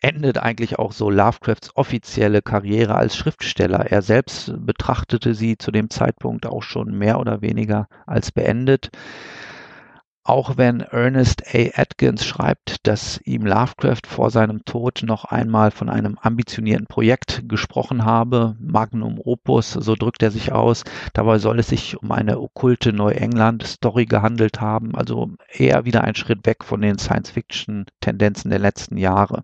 endet 0.06 0.38
eigentlich 0.38 0.78
auch 0.78 0.92
so 0.92 1.10
Lovecrafts 1.10 1.76
offizielle 1.76 2.44
Karriere 2.44 2.94
als 2.94 3.18
Schriftsteller. 3.18 3.88
Er 3.90 4.04
selbst 4.04 4.54
betrachtete 4.56 5.34
sie 5.34 5.58
zu 5.58 5.72
dem 5.72 5.90
Zeitpunkt 5.90 6.46
auch 6.46 6.62
schon 6.62 6.96
mehr 6.96 7.20
oder 7.20 7.42
weniger 7.42 7.88
als 8.06 8.32
beendet. 8.32 8.92
Auch 10.24 10.58
wenn 10.58 10.82
Ernest 10.82 11.44
A. 11.56 11.82
Atkins 11.82 12.24
schreibt, 12.24 12.86
dass 12.86 13.20
ihm 13.26 13.48
Lovecraft 13.48 14.06
vor 14.08 14.30
seinem 14.30 14.64
Tod 14.64 15.02
noch 15.04 15.26
einmal 15.26 15.72
von 15.72 15.90
einem 15.90 16.20
ambitionierten 16.22 16.86
Projekt 16.86 17.50
gesprochen 17.50 18.06
habe, 18.06 18.56
Magnum 18.60 19.20
Opus, 19.20 19.72
so 19.72 19.96
drückt 19.96 20.22
er 20.22 20.30
sich 20.30 20.52
aus. 20.52 20.84
Dabei 21.14 21.40
soll 21.40 21.58
es 21.58 21.70
sich 21.70 21.98
um 21.98 22.12
eine 22.12 22.40
okkulte 22.40 22.94
Neuengland-Story 22.94 24.06
gehandelt 24.06 24.62
haben, 24.62 24.94
also 24.94 25.32
eher 25.50 25.86
wieder 25.86 26.04
ein 26.04 26.16
Schritt 26.16 26.46
weg 26.46 26.64
von 26.64 26.82
den 26.82 27.00
Science-Fiction-Tendenzen 27.00 28.52
der 28.52 28.60
letzten 28.60 28.98
Jahre. 28.98 29.44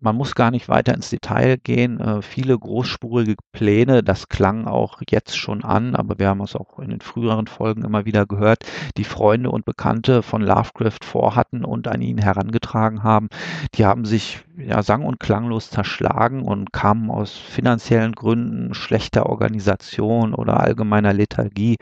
man 0.00 0.16
muss 0.16 0.34
gar 0.34 0.50
nicht 0.50 0.68
weiter 0.68 0.94
ins 0.94 1.10
Detail 1.10 1.58
gehen. 1.58 2.00
Äh, 2.00 2.22
viele 2.22 2.58
großspurige 2.58 3.36
Pläne, 3.52 4.02
das 4.02 4.28
klang 4.28 4.66
auch 4.66 5.02
jetzt 5.08 5.36
schon 5.36 5.62
an, 5.62 5.94
aber 5.94 6.18
wir 6.18 6.28
haben 6.28 6.40
es 6.40 6.56
auch 6.56 6.78
in 6.78 6.90
den 6.90 7.00
früheren 7.00 7.46
Folgen 7.46 7.84
immer 7.84 8.06
wieder 8.06 8.26
gehört, 8.26 8.64
die 8.96 9.04
Freunde 9.04 9.50
und 9.50 9.64
Bekannte 9.64 10.22
von 10.22 10.42
Lovecraft 10.42 11.04
vorhatten 11.04 11.64
und 11.64 11.86
an 11.86 12.00
ihn 12.00 12.18
herangetragen 12.18 13.02
haben. 13.02 13.28
Die 13.74 13.84
haben 13.84 14.04
sich 14.04 14.40
ja, 14.56 14.82
sang- 14.82 15.04
und 15.04 15.20
klanglos 15.20 15.70
zerschlagen 15.70 16.42
und 16.42 16.72
kamen 16.72 17.10
aus 17.10 17.32
finanziellen 17.32 18.12
Gründen, 18.12 18.74
schlechter 18.74 19.26
Organisation 19.26 20.34
oder 20.34 20.60
allgemeiner 20.60 21.12
Lethargie, 21.12 21.76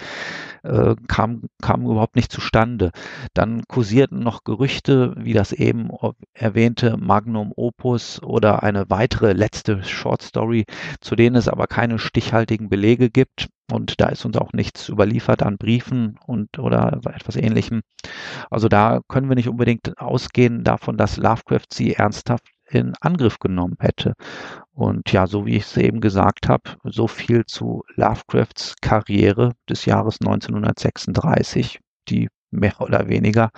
äh, 0.63 0.97
kam, 1.07 1.43
kam 1.63 1.85
überhaupt 1.85 2.17
nicht 2.17 2.33
zustande. 2.33 2.91
Dann 3.35 3.63
kursierten 3.69 4.21
noch 4.21 4.45
Gerüchte, 4.45 5.15
wie 5.17 5.33
das 5.33 5.53
eben 5.53 5.91
erwähnte 6.35 6.97
Magnum 6.97 7.53
Opus 7.55 8.08
oder 8.23 8.63
eine 8.63 8.89
weitere 8.89 9.33
letzte 9.33 9.83
Short 9.85 10.23
Story, 10.23 10.65
zu 11.01 11.17
denen 11.17 11.37
es 11.37 11.49
aber 11.49 11.67
keine 11.67 11.99
stichhaltigen 11.99 12.69
Belege 12.69 13.11
gibt. 13.11 13.49
Und 13.71 14.01
da 14.01 14.09
ist 14.09 14.25
uns 14.25 14.37
auch 14.37 14.53
nichts 14.53 14.89
überliefert 14.89 15.43
an 15.43 15.59
Briefen 15.59 16.19
und 16.27 16.59
oder 16.59 17.01
etwas 17.15 17.37
ähnlichem. 17.37 17.83
Also 18.51 18.69
da 18.69 19.01
können 19.09 19.29
wir 19.29 19.37
nicht 19.37 19.49
unbedingt 19.49 19.99
ausgehen 19.99 20.65
davon, 20.65 20.97
dass 20.97 21.19
Lovecraft 21.19 21.67
sie 21.73 21.95
ernsthaft 21.95 22.47
in 22.71 22.95
Angriff 23.01 23.39
genommen 23.39 23.77
hätte. 23.81 24.15
Und 24.73 25.13
ja, 25.13 25.27
so 25.27 25.47
wie 25.47 25.57
ich 25.57 25.65
es 25.65 25.77
eben 25.77 26.01
gesagt 26.01 26.49
habe, 26.49 26.71
so 26.85 27.09
viel 27.09 27.45
zu 27.47 27.83
Lovecrafts 27.97 28.77
Karriere 28.81 29.53
des 29.69 29.85
Jahres 29.85 30.21
1936, 30.21 31.81
die 32.09 32.29
mehr 32.51 32.81
oder 32.81 33.09
weniger 33.09 33.51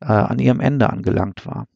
äh, 0.00 0.06
an 0.06 0.38
ihrem 0.38 0.60
Ende 0.60 0.90
angelangt 0.90 1.46
war. 1.46 1.66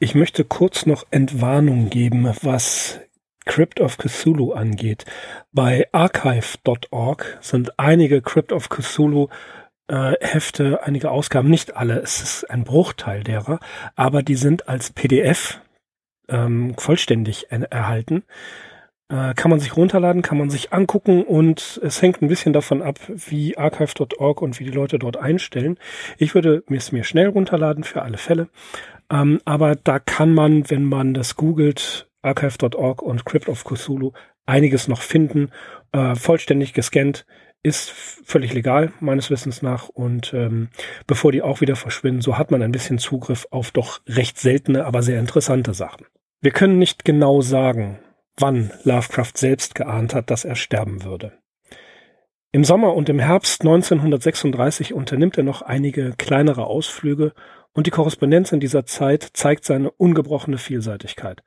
Ich 0.00 0.14
möchte 0.14 0.44
kurz 0.44 0.86
noch 0.86 1.06
Entwarnung 1.10 1.90
geben, 1.90 2.32
was 2.42 3.00
Crypt 3.46 3.80
of 3.80 3.98
Cthulhu 3.98 4.52
angeht. 4.52 5.04
Bei 5.50 5.88
archive.org 5.90 7.38
sind 7.40 7.80
einige 7.80 8.22
Crypt 8.22 8.52
of 8.52 8.68
Cthulhu 8.68 9.26
äh, 9.88 10.12
Hefte, 10.20 10.84
einige 10.84 11.10
Ausgaben, 11.10 11.50
nicht 11.50 11.76
alle, 11.76 11.98
es 11.98 12.22
ist 12.22 12.44
ein 12.48 12.62
Bruchteil 12.62 13.24
derer, 13.24 13.58
aber 13.96 14.22
die 14.22 14.36
sind 14.36 14.68
als 14.68 14.90
PDF 14.90 15.60
ähm, 16.28 16.74
vollständig 16.78 17.50
erhalten. 17.50 18.22
Äh, 19.08 19.34
kann 19.34 19.50
man 19.50 19.58
sich 19.58 19.76
runterladen, 19.76 20.22
kann 20.22 20.38
man 20.38 20.50
sich 20.50 20.72
angucken 20.72 21.24
und 21.24 21.80
es 21.82 22.02
hängt 22.02 22.22
ein 22.22 22.28
bisschen 22.28 22.52
davon 22.52 22.82
ab, 22.82 23.00
wie 23.08 23.56
archive.org 23.56 24.42
und 24.42 24.60
wie 24.60 24.64
die 24.64 24.70
Leute 24.70 25.00
dort 25.00 25.16
einstellen. 25.16 25.76
Ich 26.18 26.36
würde 26.36 26.62
es 26.68 26.92
mir 26.92 27.02
schnell 27.02 27.28
runterladen 27.28 27.82
für 27.82 28.02
alle 28.02 28.18
Fälle. 28.18 28.48
Ähm, 29.10 29.40
aber 29.44 29.74
da 29.76 29.98
kann 29.98 30.32
man, 30.32 30.68
wenn 30.70 30.84
man 30.84 31.14
das 31.14 31.36
googelt, 31.36 32.10
archive.org 32.22 33.02
und 33.02 33.24
Crypt 33.24 33.48
of 33.48 33.64
Cthulhu, 33.64 34.12
einiges 34.46 34.88
noch 34.88 35.02
finden, 35.02 35.50
äh, 35.92 36.14
vollständig 36.14 36.72
gescannt 36.72 37.26
ist 37.62 37.90
völlig 37.90 38.52
legal, 38.52 38.92
meines 39.00 39.30
Wissens 39.30 39.62
nach. 39.62 39.88
Und 39.88 40.32
ähm, 40.32 40.68
bevor 41.06 41.32
die 41.32 41.42
auch 41.42 41.60
wieder 41.60 41.76
verschwinden, 41.76 42.22
so 42.22 42.38
hat 42.38 42.50
man 42.50 42.62
ein 42.62 42.72
bisschen 42.72 42.98
Zugriff 42.98 43.46
auf 43.50 43.70
doch 43.72 44.00
recht 44.06 44.38
seltene, 44.38 44.84
aber 44.84 45.02
sehr 45.02 45.18
interessante 45.18 45.74
Sachen. 45.74 46.06
Wir 46.40 46.52
können 46.52 46.78
nicht 46.78 47.04
genau 47.04 47.40
sagen, 47.40 47.98
wann 48.36 48.70
Lovecraft 48.84 49.32
selbst 49.36 49.74
geahnt 49.74 50.14
hat, 50.14 50.30
dass 50.30 50.44
er 50.44 50.54
sterben 50.54 51.02
würde. 51.04 51.32
Im 52.52 52.64
Sommer 52.64 52.94
und 52.94 53.08
im 53.08 53.18
Herbst 53.18 53.62
1936 53.62 54.94
unternimmt 54.94 55.36
er 55.36 55.44
noch 55.44 55.60
einige 55.60 56.14
kleinere 56.16 56.66
Ausflüge 56.66 57.34
und 57.78 57.86
die 57.86 57.92
Korrespondenz 57.92 58.50
in 58.50 58.58
dieser 58.58 58.86
Zeit 58.86 59.22
zeigt 59.34 59.64
seine 59.64 59.92
ungebrochene 59.92 60.58
Vielseitigkeit. 60.58 61.44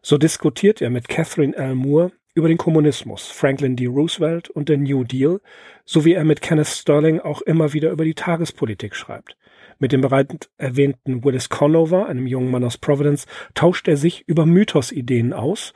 So 0.00 0.16
diskutiert 0.16 0.80
er 0.80 0.90
mit 0.90 1.08
Catherine 1.08 1.56
L. 1.56 1.74
Moore, 1.74 2.12
über 2.34 2.46
den 2.46 2.56
Kommunismus, 2.56 3.26
Franklin 3.26 3.74
D. 3.74 3.86
Roosevelt 3.86 4.48
und 4.48 4.68
den 4.68 4.84
New 4.84 5.02
Deal, 5.02 5.40
so 5.84 6.04
wie 6.04 6.12
er 6.12 6.22
mit 6.22 6.40
Kenneth 6.40 6.68
Sterling 6.68 7.18
auch 7.18 7.42
immer 7.42 7.72
wieder 7.72 7.90
über 7.90 8.04
die 8.04 8.14
Tagespolitik 8.14 8.94
schreibt. 8.94 9.36
Mit 9.80 9.90
dem 9.90 10.02
bereits 10.02 10.48
erwähnten 10.56 11.24
Willis 11.24 11.48
Conover, 11.48 12.06
einem 12.06 12.28
jungen 12.28 12.52
Mann 12.52 12.62
aus 12.62 12.78
Providence, 12.78 13.26
tauscht 13.54 13.88
er 13.88 13.96
sich 13.96 14.22
über 14.28 14.46
Mythosideen 14.46 15.32
aus 15.32 15.72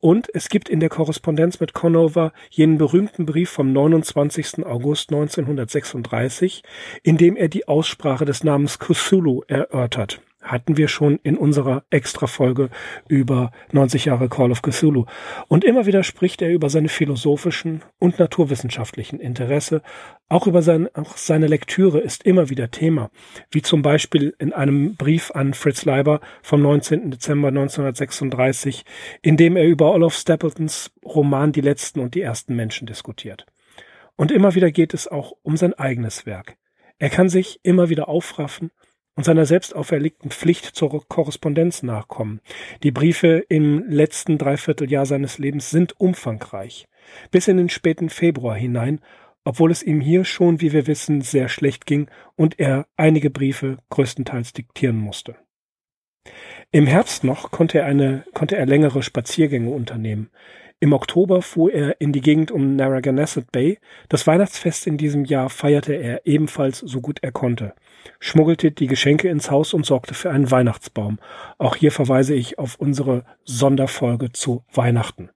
und 0.00 0.28
es 0.34 0.48
gibt 0.48 0.68
in 0.68 0.80
der 0.80 0.88
Korrespondenz 0.88 1.60
mit 1.60 1.72
Conover 1.72 2.32
jenen 2.50 2.78
berühmten 2.78 3.26
Brief 3.26 3.50
vom 3.50 3.72
29. 3.72 4.64
August 4.64 5.10
1936, 5.10 6.62
in 7.02 7.16
dem 7.16 7.36
er 7.36 7.48
die 7.48 7.66
Aussprache 7.66 8.24
des 8.24 8.44
Namens 8.44 8.78
Cthulhu 8.78 9.42
erörtert 9.48 10.20
hatten 10.40 10.76
wir 10.76 10.88
schon 10.88 11.18
in 11.22 11.36
unserer 11.36 11.84
Extra-Folge 11.90 12.70
über 13.08 13.50
90 13.72 14.06
Jahre 14.06 14.28
Call 14.28 14.50
of 14.50 14.62
Cthulhu. 14.62 15.04
Und 15.48 15.64
immer 15.64 15.86
wieder 15.86 16.02
spricht 16.02 16.42
er 16.42 16.50
über 16.50 16.70
seine 16.70 16.88
philosophischen 16.88 17.82
und 17.98 18.18
naturwissenschaftlichen 18.18 19.20
Interesse. 19.20 19.82
Auch 20.28 20.46
über 20.46 20.62
sein, 20.62 20.88
auch 20.94 21.16
seine 21.16 21.46
Lektüre 21.46 22.00
ist 22.00 22.22
immer 22.24 22.50
wieder 22.50 22.70
Thema. 22.70 23.10
Wie 23.50 23.62
zum 23.62 23.82
Beispiel 23.82 24.34
in 24.38 24.52
einem 24.52 24.94
Brief 24.94 25.30
an 25.32 25.54
Fritz 25.54 25.84
Leiber 25.84 26.20
vom 26.42 26.62
19. 26.62 27.10
Dezember 27.10 27.48
1936, 27.48 28.84
in 29.22 29.36
dem 29.36 29.56
er 29.56 29.66
über 29.66 29.92
Olaf 29.92 30.14
Stapletons 30.14 30.92
Roman 31.04 31.52
Die 31.52 31.60
letzten 31.60 32.00
und 32.00 32.14
die 32.14 32.22
ersten 32.22 32.54
Menschen 32.54 32.86
diskutiert. 32.86 33.46
Und 34.16 34.32
immer 34.32 34.54
wieder 34.54 34.70
geht 34.70 34.94
es 34.94 35.08
auch 35.08 35.32
um 35.42 35.56
sein 35.56 35.74
eigenes 35.74 36.26
Werk. 36.26 36.56
Er 36.98 37.10
kann 37.10 37.28
sich 37.28 37.60
immer 37.62 37.88
wieder 37.88 38.08
aufraffen 38.08 38.72
und 39.18 39.24
seiner 39.24 39.46
selbst 39.46 39.74
auferlegten 39.74 40.30
Pflicht 40.30 40.64
zur 40.64 41.04
Korrespondenz 41.08 41.82
nachkommen. 41.82 42.40
Die 42.84 42.92
Briefe 42.92 43.44
im 43.48 43.82
letzten 43.88 44.38
Dreivierteljahr 44.38 45.06
seines 45.06 45.38
Lebens 45.38 45.70
sind 45.70 45.98
umfangreich, 45.98 46.86
bis 47.32 47.48
in 47.48 47.56
den 47.56 47.68
späten 47.68 48.10
Februar 48.10 48.54
hinein, 48.54 49.00
obwohl 49.42 49.72
es 49.72 49.82
ihm 49.82 50.00
hier 50.00 50.24
schon, 50.24 50.60
wie 50.60 50.72
wir 50.72 50.86
wissen, 50.86 51.20
sehr 51.20 51.48
schlecht 51.48 51.84
ging 51.84 52.08
und 52.36 52.60
er 52.60 52.86
einige 52.96 53.28
Briefe 53.28 53.78
größtenteils 53.90 54.52
diktieren 54.52 54.98
musste. 54.98 55.34
Im 56.70 56.86
Herbst 56.86 57.24
noch 57.24 57.50
konnte 57.50 57.80
er 57.80 57.86
eine, 57.86 58.24
konnte 58.34 58.56
er 58.56 58.66
längere 58.66 59.02
Spaziergänge 59.02 59.70
unternehmen. 59.70 60.30
Im 60.80 60.92
Oktober 60.92 61.42
fuhr 61.42 61.72
er 61.72 62.00
in 62.00 62.12
die 62.12 62.20
Gegend 62.20 62.50
um 62.50 62.76
Narragansett 62.76 63.50
Bay. 63.50 63.78
Das 64.08 64.26
Weihnachtsfest 64.26 64.86
in 64.86 64.96
diesem 64.96 65.24
Jahr 65.24 65.50
feierte 65.50 65.94
er 65.94 66.26
ebenfalls 66.26 66.78
so 66.78 67.00
gut 67.00 67.18
er 67.22 67.32
konnte 67.32 67.74
schmuggelte 68.20 68.70
die 68.70 68.86
Geschenke 68.86 69.28
ins 69.28 69.50
Haus 69.50 69.74
und 69.74 69.86
sorgte 69.86 70.14
für 70.14 70.30
einen 70.30 70.50
Weihnachtsbaum. 70.50 71.18
Auch 71.58 71.76
hier 71.76 71.92
verweise 71.92 72.34
ich 72.34 72.58
auf 72.58 72.76
unsere 72.76 73.24
Sonderfolge 73.44 74.32
zu 74.32 74.64
Weihnachten. 74.72 75.30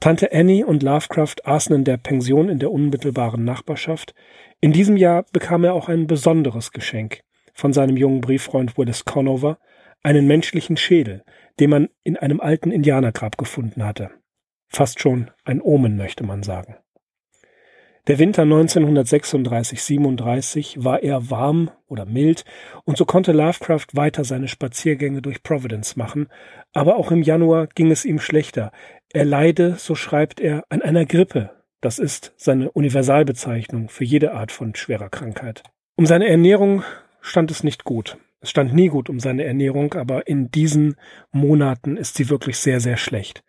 Tante 0.00 0.32
Annie 0.32 0.64
und 0.64 0.82
Lovecraft 0.82 1.44
aßen 1.44 1.74
in 1.74 1.84
der 1.84 1.98
Pension 1.98 2.48
in 2.48 2.58
der 2.58 2.70
unmittelbaren 2.70 3.44
Nachbarschaft. 3.44 4.14
In 4.60 4.72
diesem 4.72 4.96
Jahr 4.96 5.26
bekam 5.32 5.64
er 5.64 5.74
auch 5.74 5.88
ein 5.88 6.06
besonderes 6.06 6.72
Geschenk 6.72 7.20
von 7.52 7.72
seinem 7.74 7.96
jungen 7.96 8.22
Brieffreund 8.22 8.78
Willis 8.78 9.04
Conover, 9.04 9.58
einen 10.02 10.26
menschlichen 10.26 10.78
Schädel, 10.78 11.22
den 11.58 11.68
man 11.68 11.88
in 12.04 12.16
einem 12.16 12.40
alten 12.40 12.70
Indianergrab 12.70 13.36
gefunden 13.36 13.84
hatte. 13.84 14.10
Fast 14.70 15.00
schon 15.00 15.30
ein 15.44 15.60
Omen, 15.60 15.96
möchte 15.96 16.22
man 16.24 16.44
sagen. 16.44 16.76
Der 18.06 18.18
Winter 18.18 18.44
1936-37 18.44 20.82
war 20.82 21.02
eher 21.02 21.28
warm 21.30 21.70
oder 21.86 22.06
mild 22.06 22.46
und 22.84 22.96
so 22.96 23.04
konnte 23.04 23.32
Lovecraft 23.32 23.88
weiter 23.92 24.24
seine 24.24 24.48
Spaziergänge 24.48 25.20
durch 25.22 25.42
Providence 25.42 25.96
machen, 25.96 26.28
aber 26.72 26.96
auch 26.96 27.10
im 27.10 27.20
Januar 27.22 27.66
ging 27.66 27.90
es 27.90 28.06
ihm 28.06 28.18
schlechter. 28.18 28.72
Er 29.12 29.26
leide, 29.26 29.74
so 29.76 29.94
schreibt 29.94 30.40
er, 30.40 30.64
an 30.70 30.80
einer 30.82 31.04
Grippe. 31.04 31.50
Das 31.80 31.98
ist 31.98 32.32
seine 32.36 32.70
Universalbezeichnung 32.70 33.88
für 33.88 34.04
jede 34.04 34.32
Art 34.32 34.50
von 34.50 34.74
schwerer 34.74 35.10
Krankheit. 35.10 35.62
Um 35.96 36.06
seine 36.06 36.28
Ernährung 36.28 36.82
stand 37.20 37.50
es 37.50 37.64
nicht 37.64 37.84
gut. 37.84 38.16
Es 38.40 38.48
stand 38.50 38.72
nie 38.72 38.88
gut 38.88 39.10
um 39.10 39.20
seine 39.20 39.44
Ernährung, 39.44 39.92
aber 39.94 40.26
in 40.26 40.50
diesen 40.50 40.96
Monaten 41.32 41.98
ist 41.98 42.16
sie 42.16 42.30
wirklich 42.30 42.58
sehr, 42.58 42.80
sehr 42.80 42.96
schlecht. 42.96 43.44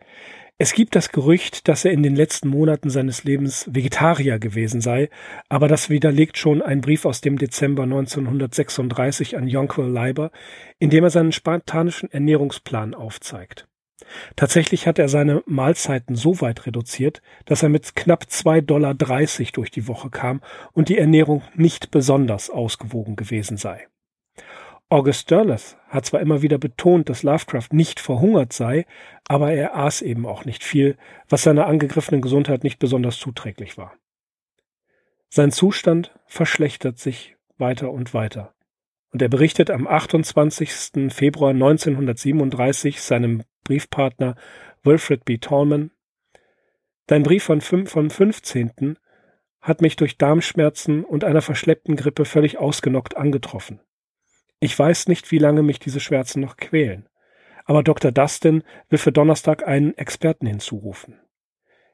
Es 0.63 0.74
gibt 0.74 0.95
das 0.95 1.12
Gerücht, 1.12 1.67
dass 1.67 1.86
er 1.86 1.91
in 1.91 2.04
den 2.04 2.15
letzten 2.15 2.47
Monaten 2.47 2.91
seines 2.91 3.24
Lebens 3.24 3.65
Vegetarier 3.74 4.38
gewesen 4.38 4.80
sei, 4.80 5.10
aber 5.50 5.67
das 5.67 5.89
widerlegt 5.89 6.38
schon 6.38 6.62
ein 6.62 6.82
Brief 6.82 7.06
aus 7.06 7.19
dem 7.19 7.39
Dezember 7.39 7.82
1936 7.82 9.38
an 9.38 9.47
Jonquil 9.47 9.86
Leiber, 9.86 10.30
in 10.78 10.91
dem 10.91 11.04
er 11.04 11.10
seinen 11.10 11.32
spartanischen 11.32 12.12
Ernährungsplan 12.12 12.93
aufzeigt. 12.93 13.67
Tatsächlich 14.36 14.86
hat 14.86 15.00
er 15.00 15.10
seine 15.10 15.41
Mahlzeiten 15.47 16.15
so 16.15 16.41
weit 16.41 16.67
reduziert, 16.67 17.24
dass 17.45 17.63
er 17.63 17.69
mit 17.69 17.95
knapp 17.95 18.26
2,30 18.30 18.62
Dollar 18.62 18.93
durch 18.93 19.71
die 19.71 19.88
Woche 19.88 20.12
kam 20.12 20.41
und 20.74 20.89
die 20.89 21.00
Ernährung 21.00 21.41
nicht 21.56 21.89
besonders 21.89 22.52
ausgewogen 22.52 23.15
gewesen 23.15 23.58
sei. 23.58 23.88
August 24.91 25.32
Derleth 25.32 25.77
hat 25.88 26.06
zwar 26.06 26.19
immer 26.19 26.41
wieder 26.41 26.58
betont, 26.58 27.08
dass 27.08 27.23
Lovecraft 27.23 27.69
nicht 27.71 28.01
verhungert 28.01 28.51
sei, 28.51 28.86
aber 29.25 29.54
er 29.54 29.77
aß 29.77 30.01
eben 30.01 30.25
auch 30.25 30.43
nicht 30.43 30.65
viel, 30.65 30.97
was 31.30 31.43
seiner 31.43 31.65
angegriffenen 31.67 32.21
Gesundheit 32.21 32.65
nicht 32.65 32.77
besonders 32.77 33.17
zuträglich 33.17 33.77
war. 33.77 33.93
Sein 35.30 35.51
Zustand 35.51 36.13
verschlechtert 36.25 36.99
sich 36.99 37.38
weiter 37.58 37.89
und 37.89 38.13
weiter. 38.13 38.54
Und 39.13 39.21
er 39.21 39.30
berichtet 39.30 39.69
am 39.69 39.88
28. 39.88 41.13
Februar 41.13 41.51
1937 41.51 43.01
seinem 43.01 43.43
Briefpartner 43.63 44.36
Wilfred 44.84 45.23
B. 45.23 45.38
Tallman, 45.38 45.91
Dein 47.08 47.23
Brief 47.23 47.45
von, 47.45 47.62
vom 47.62 48.10
15. 48.10 48.97
hat 49.62 49.82
mich 49.82 49.95
durch 49.95 50.17
Darmschmerzen 50.17 51.06
und 51.06 51.23
einer 51.23 51.41
verschleppten 51.41 51.95
Grippe 51.95 52.25
völlig 52.25 52.58
ausgenockt 52.58 53.15
angetroffen. 53.15 53.80
Ich 54.63 54.78
weiß 54.78 55.08
nicht, 55.08 55.32
wie 55.32 55.39
lange 55.39 55.63
mich 55.63 55.80
diese 55.80 56.00
Schmerzen 56.00 56.39
noch 56.39 56.56
quälen. 56.56 57.10
Aber 57.65 57.82
Dr. 57.82 58.12
Dustin 58.12 58.63
will 58.89 59.00
für 59.00 59.12
Donnerstag 59.12 59.67
einen 59.67 59.97
Experten 59.97 60.45
hinzurufen. 60.45 61.19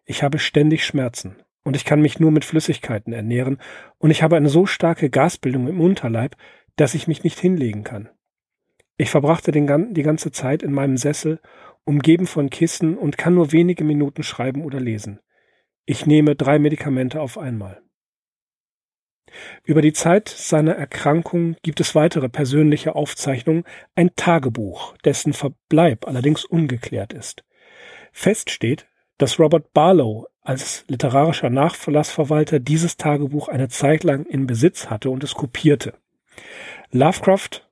Ich 0.06 0.22
habe 0.22 0.38
ständig 0.38 0.86
Schmerzen 0.86 1.38
und 1.64 1.78
ich 1.78 1.86
kann 1.86 2.02
mich 2.02 2.20
nur 2.20 2.32
mit 2.32 2.44
Flüssigkeiten 2.44 3.14
ernähren 3.14 3.60
und 4.00 4.12
ich 4.12 4.22
habe 4.22 4.36
eine 4.36 4.50
so 4.50 4.66
starke 4.66 5.10
Gasbildung 5.10 5.70
im 5.70 5.80
Unterleib, 5.80 6.36
dass 6.76 6.94
ich 6.94 7.08
mich 7.08 7.24
nicht 7.24 7.40
hinlegen 7.40 7.86
kann. 7.86 8.10
Ich 8.98 9.12
verbrachte 9.12 9.54
den, 9.54 9.94
die 9.94 10.04
ganze 10.04 10.32
Zeit 10.32 10.62
in 10.62 10.74
meinem 10.74 10.98
Sessel, 10.98 11.40
umgeben 11.86 12.28
von 12.28 12.50
Kissen 12.50 12.98
und 12.98 13.18
kann 13.18 13.36
nur 13.36 13.54
wenige 13.54 13.86
Minuten 13.86 14.24
schreiben 14.24 14.66
oder 14.66 14.82
lesen. 14.82 15.22
Ich 15.86 16.06
nehme 16.06 16.36
drei 16.36 16.60
Medikamente 16.60 17.22
auf 17.22 17.38
einmal. 17.38 17.82
Über 19.64 19.82
die 19.82 19.94
Zeit 19.94 20.30
seiner 20.30 20.74
Erkrankung 20.74 21.56
gibt 21.62 21.80
es 21.80 21.96
weitere 21.96 22.30
persönliche 22.30 22.96
Aufzeichnungen, 22.96 23.64
ein 23.96 24.12
Tagebuch, 24.16 24.96
dessen 25.04 25.34
Verbleib 25.34 26.08
allerdings 26.08 26.46
ungeklärt 26.46 27.14
ist. 27.14 27.44
Fest 28.12 28.50
steht, 28.50 28.88
dass 29.18 29.40
Robert 29.40 29.74
Barlow 29.74 30.28
als 30.42 30.86
literarischer 30.88 31.50
Nachlassverwalter 31.50 32.60
dieses 32.60 32.98
Tagebuch 32.98 33.48
eine 33.50 33.68
Zeit 33.68 34.04
lang 34.04 34.26
in 34.26 34.48
Besitz 34.48 34.90
hatte 34.90 35.10
und 35.10 35.24
es 35.24 35.34
kopierte. 35.34 35.94
Lovecraft, 36.92 37.67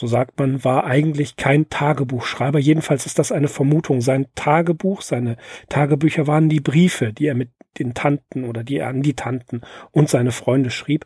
so 0.00 0.06
sagt 0.06 0.38
man, 0.38 0.64
war 0.64 0.84
eigentlich 0.84 1.36
kein 1.36 1.68
Tagebuchschreiber. 1.68 2.58
Jedenfalls 2.58 3.04
ist 3.04 3.18
das 3.18 3.32
eine 3.32 3.48
Vermutung. 3.48 4.00
Sein 4.00 4.28
Tagebuch, 4.34 5.02
seine 5.02 5.36
Tagebücher 5.68 6.26
waren 6.26 6.48
die 6.48 6.60
Briefe, 6.60 7.12
die 7.12 7.26
er 7.26 7.34
mit 7.34 7.50
den 7.78 7.92
Tanten 7.92 8.44
oder 8.44 8.64
die 8.64 8.78
er 8.78 8.88
an 8.88 9.02
die 9.02 9.12
Tanten 9.12 9.60
und 9.90 10.08
seine 10.08 10.32
Freunde 10.32 10.70
schrieb. 10.70 11.04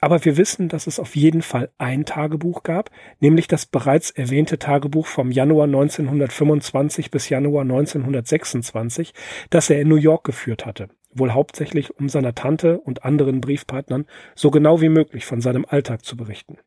Aber 0.00 0.24
wir 0.24 0.36
wissen, 0.36 0.68
dass 0.68 0.86
es 0.86 1.00
auf 1.00 1.16
jeden 1.16 1.42
Fall 1.42 1.72
ein 1.76 2.04
Tagebuch 2.04 2.62
gab, 2.62 2.92
nämlich 3.18 3.48
das 3.48 3.66
bereits 3.66 4.12
erwähnte 4.12 4.60
Tagebuch 4.60 5.08
vom 5.08 5.32
Januar 5.32 5.64
1925 5.64 7.10
bis 7.10 7.28
Januar 7.30 7.62
1926, 7.62 9.12
das 9.50 9.70
er 9.70 9.80
in 9.80 9.88
New 9.88 9.96
York 9.96 10.22
geführt 10.22 10.66
hatte, 10.66 10.88
wohl 11.12 11.32
hauptsächlich 11.32 11.98
um 11.98 12.08
seiner 12.08 12.36
Tante 12.36 12.78
und 12.78 13.04
anderen 13.04 13.40
Briefpartnern 13.40 14.06
so 14.36 14.52
genau 14.52 14.80
wie 14.80 14.88
möglich 14.88 15.26
von 15.26 15.40
seinem 15.40 15.66
Alltag 15.68 16.04
zu 16.04 16.16
berichten. 16.16 16.58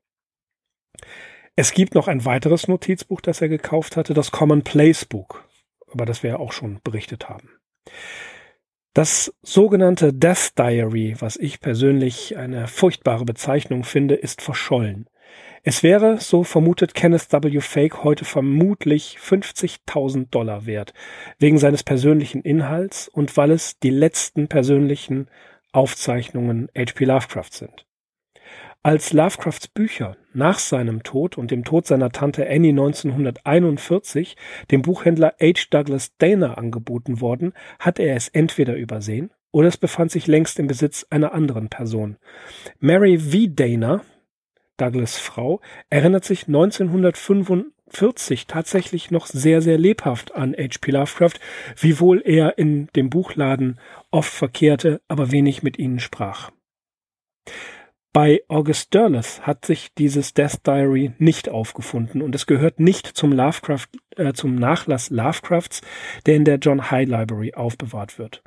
Es 1.55 1.71
gibt 1.71 1.93
noch 1.93 2.07
ein 2.07 2.25
weiteres 2.25 2.67
Notizbuch, 2.67 3.21
das 3.21 3.41
er 3.41 3.49
gekauft 3.49 3.95
hatte, 3.95 4.15
das 4.15 4.31
Commonplace 4.31 5.05
Book, 5.05 5.47
über 5.91 6.05
das 6.05 6.23
wir 6.23 6.31
ja 6.31 6.37
auch 6.37 6.51
schon 6.51 6.79
berichtet 6.83 7.29
haben. 7.29 7.49
Das 8.95 9.33
sogenannte 9.43 10.13
Death 10.13 10.57
Diary, 10.57 11.15
was 11.19 11.35
ich 11.37 11.59
persönlich 11.59 12.37
eine 12.37 12.67
furchtbare 12.67 13.25
Bezeichnung 13.25 13.83
finde, 13.83 14.15
ist 14.15 14.41
verschollen. 14.41 15.07
Es 15.61 15.83
wäre, 15.83 16.19
so 16.19 16.43
vermutet 16.43 16.95
Kenneth 16.95 17.31
W. 17.31 17.61
Fake, 17.61 18.03
heute 18.03 18.25
vermutlich 18.25 19.17
50.000 19.19 20.29
Dollar 20.29 20.65
wert, 20.65 20.93
wegen 21.39 21.57
seines 21.57 21.83
persönlichen 21.83 22.41
Inhalts 22.41 23.07
und 23.07 23.37
weil 23.37 23.51
es 23.51 23.79
die 23.79 23.91
letzten 23.91 24.47
persönlichen 24.47 25.27
Aufzeichnungen 25.71 26.69
H.P. 26.75 27.05
Lovecraft 27.05 27.51
sind. 27.51 27.85
Als 28.85 29.13
Lovecrafts 29.13 29.69
Bücher 29.69 30.17
nach 30.33 30.59
seinem 30.59 31.03
Tod 31.03 31.37
und 31.37 31.51
dem 31.51 31.63
Tod 31.63 31.87
seiner 31.87 32.09
Tante 32.09 32.49
Annie 32.49 32.71
1941 32.71 34.35
dem 34.71 34.81
Buchhändler 34.81 35.35
H. 35.41 35.67
Douglas 35.69 36.17
Dana 36.17 36.55
angeboten 36.55 37.21
wurden, 37.21 37.53
hat 37.79 37.97
er 37.97 38.17
es 38.17 38.27
entweder 38.27 38.75
übersehen 38.75 39.31
oder 39.51 39.69
es 39.69 39.77
befand 39.77 40.11
sich 40.11 40.27
längst 40.27 40.59
im 40.59 40.67
Besitz 40.67 41.07
einer 41.09 41.33
anderen 41.33 41.69
Person. 41.69 42.17
Mary 42.81 43.19
V. 43.19 43.47
Dana, 43.47 44.01
Douglas 44.75 45.17
Frau, 45.17 45.61
erinnert 45.89 46.25
sich 46.25 46.47
1945 46.47 48.47
tatsächlich 48.47 49.11
noch 49.11 49.27
sehr, 49.27 49.61
sehr 49.61 49.77
lebhaft 49.77 50.35
an 50.35 50.53
H.P. 50.57 50.91
Lovecraft, 50.91 51.39
wiewohl 51.77 52.21
er 52.25 52.57
in 52.57 52.87
dem 52.97 53.09
Buchladen 53.09 53.79
oft 54.11 54.33
verkehrte, 54.33 54.99
aber 55.07 55.31
wenig 55.31 55.63
mit 55.63 55.79
ihnen 55.79 56.01
sprach. 56.01 56.51
Bei 58.13 58.43
August 58.47 58.93
Derleth 58.93 59.41
hat 59.41 59.65
sich 59.65 59.91
dieses 59.95 60.35
Death 60.35 60.67
Diary 60.67 61.13
nicht 61.17 61.49
aufgefunden 61.49 62.21
und 62.21 62.35
es 62.35 62.45
gehört 62.45 62.79
nicht 62.79 63.07
zum 63.07 63.31
Lovecraft, 63.31 63.87
äh, 64.15 64.33
zum 64.33 64.53
Nachlass 64.53 65.09
Lovecrafts, 65.09 65.81
der 66.27 66.35
in 66.35 66.45
der 66.45 66.57
John 66.57 66.91
High 66.91 67.09
Library 67.09 67.55
aufbewahrt 67.55 68.19
wird. 68.19 68.43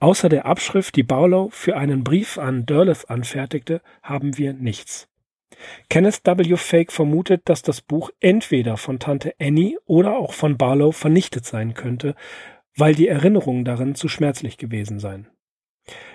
Außer 0.00 0.30
der 0.30 0.46
Abschrift, 0.46 0.96
die 0.96 1.02
Barlow 1.02 1.50
für 1.50 1.76
einen 1.76 2.02
Brief 2.02 2.38
an 2.38 2.64
Derleth 2.64 3.10
anfertigte, 3.10 3.82
haben 4.02 4.38
wir 4.38 4.54
nichts. 4.54 5.06
Kenneth 5.90 6.22
W. 6.24 6.56
Fake 6.56 6.90
vermutet, 6.90 7.42
dass 7.44 7.60
das 7.60 7.82
Buch 7.82 8.08
entweder 8.20 8.78
von 8.78 8.98
Tante 8.98 9.34
Annie 9.38 9.76
oder 9.84 10.16
auch 10.16 10.32
von 10.32 10.56
Barlow 10.56 10.92
vernichtet 10.92 11.44
sein 11.44 11.74
könnte, 11.74 12.14
weil 12.74 12.94
die 12.94 13.08
Erinnerungen 13.08 13.66
darin 13.66 13.94
zu 13.94 14.08
schmerzlich 14.08 14.56
gewesen 14.56 14.98
seien. 14.98 15.28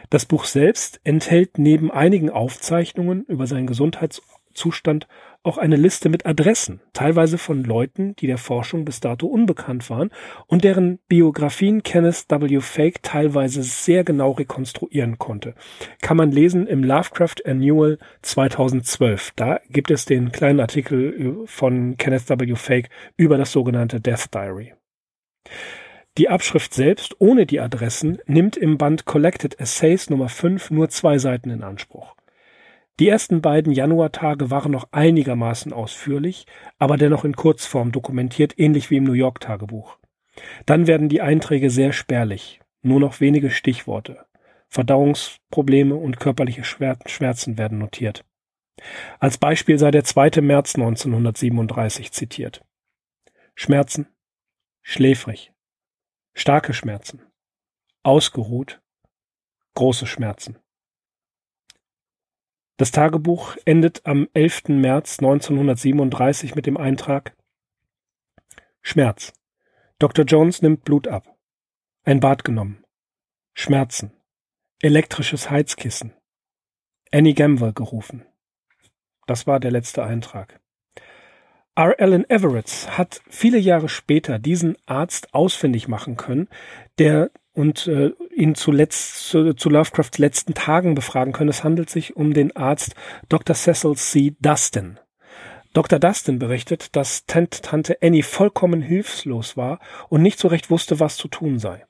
Das 0.10 0.26
Buch 0.26 0.46
selbst 0.46 1.00
enthält 1.04 1.58
neben 1.58 1.92
einigen 1.92 2.30
Aufzeichnungen 2.30 3.24
über 3.26 3.48
seinen 3.48 3.68
Gesundheitszustand 3.68 5.08
auch 5.46 5.58
eine 5.58 5.76
Liste 5.76 6.08
mit 6.08 6.26
Adressen, 6.26 6.80
teilweise 6.94 7.38
von 7.38 7.64
Leuten, 7.64 8.16
die 8.16 8.28
der 8.28 8.38
Forschung 8.38 8.86
bis 8.86 9.02
dato 9.02 9.28
unbekannt 9.28 9.90
waren 9.90 10.10
und 10.48 10.64
deren 10.64 11.00
Biografien 11.10 11.84
Kenneth 11.84 12.26
W. 12.30 12.62
Fake 12.62 13.04
teilweise 13.04 13.62
sehr 13.62 14.06
genau 14.06 14.32
rekonstruieren 14.32 15.18
konnte. 15.18 15.54
Kann 16.02 16.16
man 16.16 16.32
lesen 16.32 16.66
im 16.66 16.84
Lovecraft 16.84 17.46
Annual 17.46 18.00
2012. 18.22 19.34
Da 19.36 19.60
gibt 19.70 19.92
es 19.92 20.06
den 20.06 20.32
kleinen 20.32 20.62
Artikel 20.62 21.44
von 21.46 21.98
Kenneth 21.98 22.30
W. 22.30 22.56
Fake 22.56 22.90
über 23.18 23.38
das 23.38 23.52
sogenannte 23.52 24.00
Death 24.00 24.34
Diary. 24.34 24.74
Die 26.20 26.30
Abschrift 26.30 26.76
selbst 26.76 27.16
ohne 27.20 27.48
die 27.48 27.60
Adressen 27.60 28.20
nimmt 28.28 28.56
im 28.56 28.78
Band 28.78 29.06
Collected 29.06 29.60
Essays 29.60 30.12
Nummer 30.12 30.30
5 30.30 30.70
nur 30.70 30.90
zwei 30.90 31.18
Seiten 31.18 31.50
in 31.50 31.64
Anspruch. 31.64 32.16
Die 33.00 33.10
ersten 33.10 33.42
beiden 33.42 33.74
Januartage 33.74 34.52
waren 34.52 34.72
noch 34.72 34.90
einigermaßen 34.92 35.74
ausführlich, 35.74 36.46
aber 36.78 36.98
dennoch 36.98 37.26
in 37.26 37.36
Kurzform 37.36 37.92
dokumentiert, 37.92 38.60
ähnlich 38.60 38.92
wie 38.92 38.98
im 38.98 39.06
New 39.06 39.14
York 39.14 39.40
Tagebuch. 39.40 39.98
Dann 40.68 40.86
werden 40.86 41.10
die 41.10 41.22
Einträge 41.22 41.72
sehr 41.72 41.94
spärlich, 41.94 42.60
nur 42.84 43.00
noch 43.00 43.20
wenige 43.20 43.50
Stichworte. 43.50 44.26
Verdauungsprobleme 44.70 45.96
und 45.96 46.20
körperliche 46.20 46.64
Schmerzen 46.64 47.58
werden 47.58 47.80
notiert. 47.80 48.24
Als 49.20 49.40
Beispiel 49.40 49.80
sei 49.80 49.90
der 49.90 50.04
2. 50.04 50.42
März 50.42 50.76
1937 50.76 52.12
zitiert. 52.12 52.64
Schmerzen, 53.56 54.08
schläfrig, 54.82 55.53
starke 56.34 56.74
Schmerzen, 56.74 57.22
ausgeruht, 58.04 58.82
große 59.76 60.08
Schmerzen. 60.08 60.60
Das 62.78 62.92
Tagebuch 62.92 63.56
endet 63.66 64.06
am 64.06 64.28
11. 64.34 64.70
März 64.70 65.20
1937 65.20 66.56
mit 66.56 66.66
dem 66.66 66.78
Eintrag 66.78 67.36
Schmerz. 68.82 69.32
Dr. 70.00 70.26
Jones 70.26 70.62
nimmt 70.62 70.84
Blut 70.84 71.08
ab. 71.08 71.38
Ein 72.04 72.20
Bad 72.20 72.44
genommen. 72.44 72.84
Schmerzen. 73.54 74.12
Elektrisches 74.82 75.50
Heizkissen. 75.50 76.14
Annie 77.12 77.36
Gamble 77.36 77.72
gerufen. 77.72 78.26
Das 79.28 79.48
war 79.48 79.60
der 79.60 79.72
letzte 79.72 80.04
Eintrag. 80.04 80.60
R. 81.76 81.96
Allen 82.00 82.30
Everett 82.30 82.88
hat 82.98 83.22
viele 83.28 83.58
Jahre 83.58 83.90
später 83.90 84.38
diesen 84.38 84.78
Arzt 84.86 85.34
ausfindig 85.34 85.88
machen 85.88 86.18
können, 86.18 86.48
der 87.00 87.32
und 87.54 87.88
äh, 87.88 88.12
ihn 88.36 88.56
zuletzt 88.56 89.28
zu, 89.30 89.54
zu 89.54 89.70
Lovecrafts 89.70 90.18
letzten 90.18 90.54
Tagen 90.54 90.96
befragen 90.96 91.34
können. 91.34 91.50
Es 91.50 91.64
handelt 91.64 91.90
sich 91.90 92.16
um 92.16 92.34
den 92.34 92.56
Arzt 92.56 92.96
Dr. 93.30 93.56
Cecil 93.56 93.96
C. 93.96 94.36
Dustin. 94.40 95.00
Dr. 95.74 96.00
Dustin 96.00 96.40
berichtet, 96.40 96.96
dass 96.96 97.26
Tante 97.26 97.98
Annie 98.02 98.24
vollkommen 98.24 98.82
hilflos 98.82 99.58
war 99.58 99.80
und 100.10 100.22
nicht 100.22 100.40
so 100.40 100.48
recht 100.48 100.70
wusste, 100.70 101.00
was 101.00 101.18
zu 101.18 101.28
tun 101.28 101.58
sei. 101.58 101.84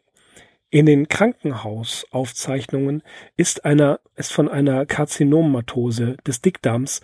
In 0.70 0.86
den 0.86 1.08
Krankenhausaufzeichnungen 1.08 3.04
ist 3.38 3.64
einer, 3.64 4.00
ist 4.16 4.34
von 4.34 4.50
einer 4.50 4.86
Karzinomatose 4.86 6.18
des 6.26 6.42
Dickdarms 6.42 7.02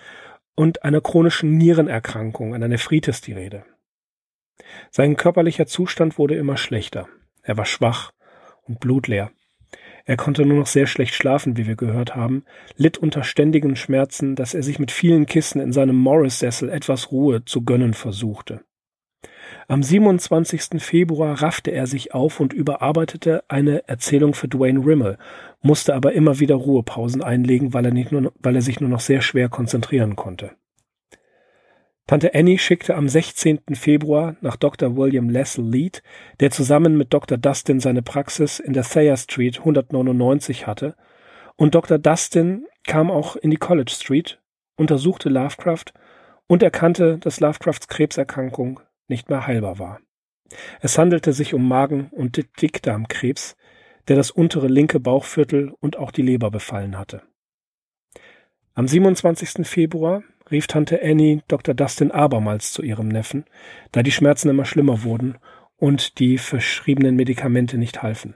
und 0.60 0.84
einer 0.84 1.00
chronischen 1.00 1.58
Nierenerkrankung, 1.58 2.54
einer 2.54 2.68
Nephritis 2.68 3.22
die 3.22 3.32
Rede. 3.32 3.64
Sein 4.92 5.16
körperlicher 5.16 5.68
Zustand 5.68 6.18
wurde 6.18 6.36
immer 6.36 6.58
schlechter. 6.58 7.08
Er 7.44 7.56
war 7.56 7.64
schwach 7.64 8.12
und 8.64 8.82
blutleer. 8.82 9.32
Er 10.04 10.18
konnte 10.18 10.46
nur 10.46 10.58
noch 10.60 10.68
sehr 10.68 10.86
schlecht 10.86 11.16
schlafen, 11.16 11.56
wie 11.56 11.66
wir 11.66 11.78
gehört 11.78 12.18
haben, 12.18 12.44
litt 12.76 12.98
unter 12.98 13.24
ständigen 13.24 13.78
Schmerzen, 13.78 14.36
dass 14.36 14.54
er 14.54 14.62
sich 14.62 14.80
mit 14.80 14.92
vielen 14.92 15.28
Kissen 15.28 15.62
in 15.62 15.72
seinem 15.72 15.96
Morris-Sessel 15.96 16.68
etwas 16.68 17.10
Ruhe 17.10 17.46
zu 17.46 17.64
gönnen 17.64 17.94
versuchte. 17.94 18.60
Am 19.72 19.84
27. 19.84 20.82
Februar 20.82 21.44
raffte 21.44 21.70
er 21.70 21.86
sich 21.86 22.12
auf 22.16 22.40
und 22.40 22.54
überarbeitete 22.54 23.44
eine 23.50 23.88
Erzählung 23.88 24.34
für 24.34 24.48
Dwayne 24.48 24.84
Rimmel, 24.84 25.20
musste 25.62 25.94
aber 25.94 26.14
immer 26.14 26.40
wieder 26.40 26.56
Ruhepausen 26.56 27.22
einlegen, 27.22 27.72
weil 27.72 27.86
er, 27.86 27.92
nicht 27.92 28.12
nur, 28.12 28.34
weil 28.40 28.56
er 28.56 28.64
sich 28.64 28.80
nur 28.80 28.90
noch 28.90 29.00
sehr 29.00 29.22
schwer 29.22 29.48
konzentrieren 29.48 30.16
konnte. 30.16 30.54
Tante 32.08 32.34
Annie 32.34 32.58
schickte 32.58 32.96
am 32.96 33.08
16. 33.08 33.60
Februar 33.74 34.38
nach 34.42 34.56
Dr. 34.56 34.98
William 34.98 35.30
Lessel 35.30 35.64
Lead, 35.64 36.02
der 36.40 36.50
zusammen 36.50 36.98
mit 36.98 37.14
Dr. 37.14 37.38
Dustin 37.38 37.80
seine 37.80 38.02
Praxis 38.02 38.60
in 38.60 38.74
der 38.74 38.82
Thayer 38.82 39.18
Street 39.18 39.60
199 39.60 40.66
hatte, 40.66 40.96
und 41.58 41.76
Dr. 41.76 42.00
Dustin 42.00 42.66
kam 42.88 43.12
auch 43.12 43.36
in 43.36 43.52
die 43.52 43.58
College 43.58 43.92
Street, 43.92 44.42
untersuchte 44.78 45.30
Lovecraft 45.30 45.94
und 46.48 46.64
erkannte, 46.64 47.20
dass 47.20 47.40
Lovecrafts 47.40 47.88
Krebserkrankung 47.88 48.80
nicht 49.10 49.30
mehr 49.30 49.48
heilbar 49.48 49.80
war. 49.80 50.00
Es 50.82 50.98
handelte 50.98 51.34
sich 51.34 51.54
um 51.54 51.68
Magen- 51.68 52.10
und 52.12 52.38
Dickdarmkrebs, 52.62 53.56
der 54.08 54.16
das 54.16 54.32
untere 54.32 54.68
linke 54.68 55.00
Bauchviertel 55.00 55.74
und 55.80 55.98
auch 55.98 56.12
die 56.12 56.24
Leber 56.24 56.50
befallen 56.50 56.98
hatte. 56.98 57.22
Am 58.74 58.88
27. 58.88 59.68
Februar 59.68 60.24
rief 60.50 60.68
Tante 60.68 61.02
Annie 61.04 61.42
Dr. 61.48 61.76
Dustin 61.76 62.12
abermals 62.12 62.72
zu 62.72 62.82
ihrem 62.82 63.08
Neffen, 63.08 63.46
da 63.92 64.04
die 64.04 64.12
Schmerzen 64.12 64.50
immer 64.50 64.66
schlimmer 64.66 65.04
wurden 65.04 65.38
und 65.76 66.20
die 66.20 66.38
verschriebenen 66.38 67.16
Medikamente 67.16 67.78
nicht 67.78 68.02
halfen. 68.02 68.36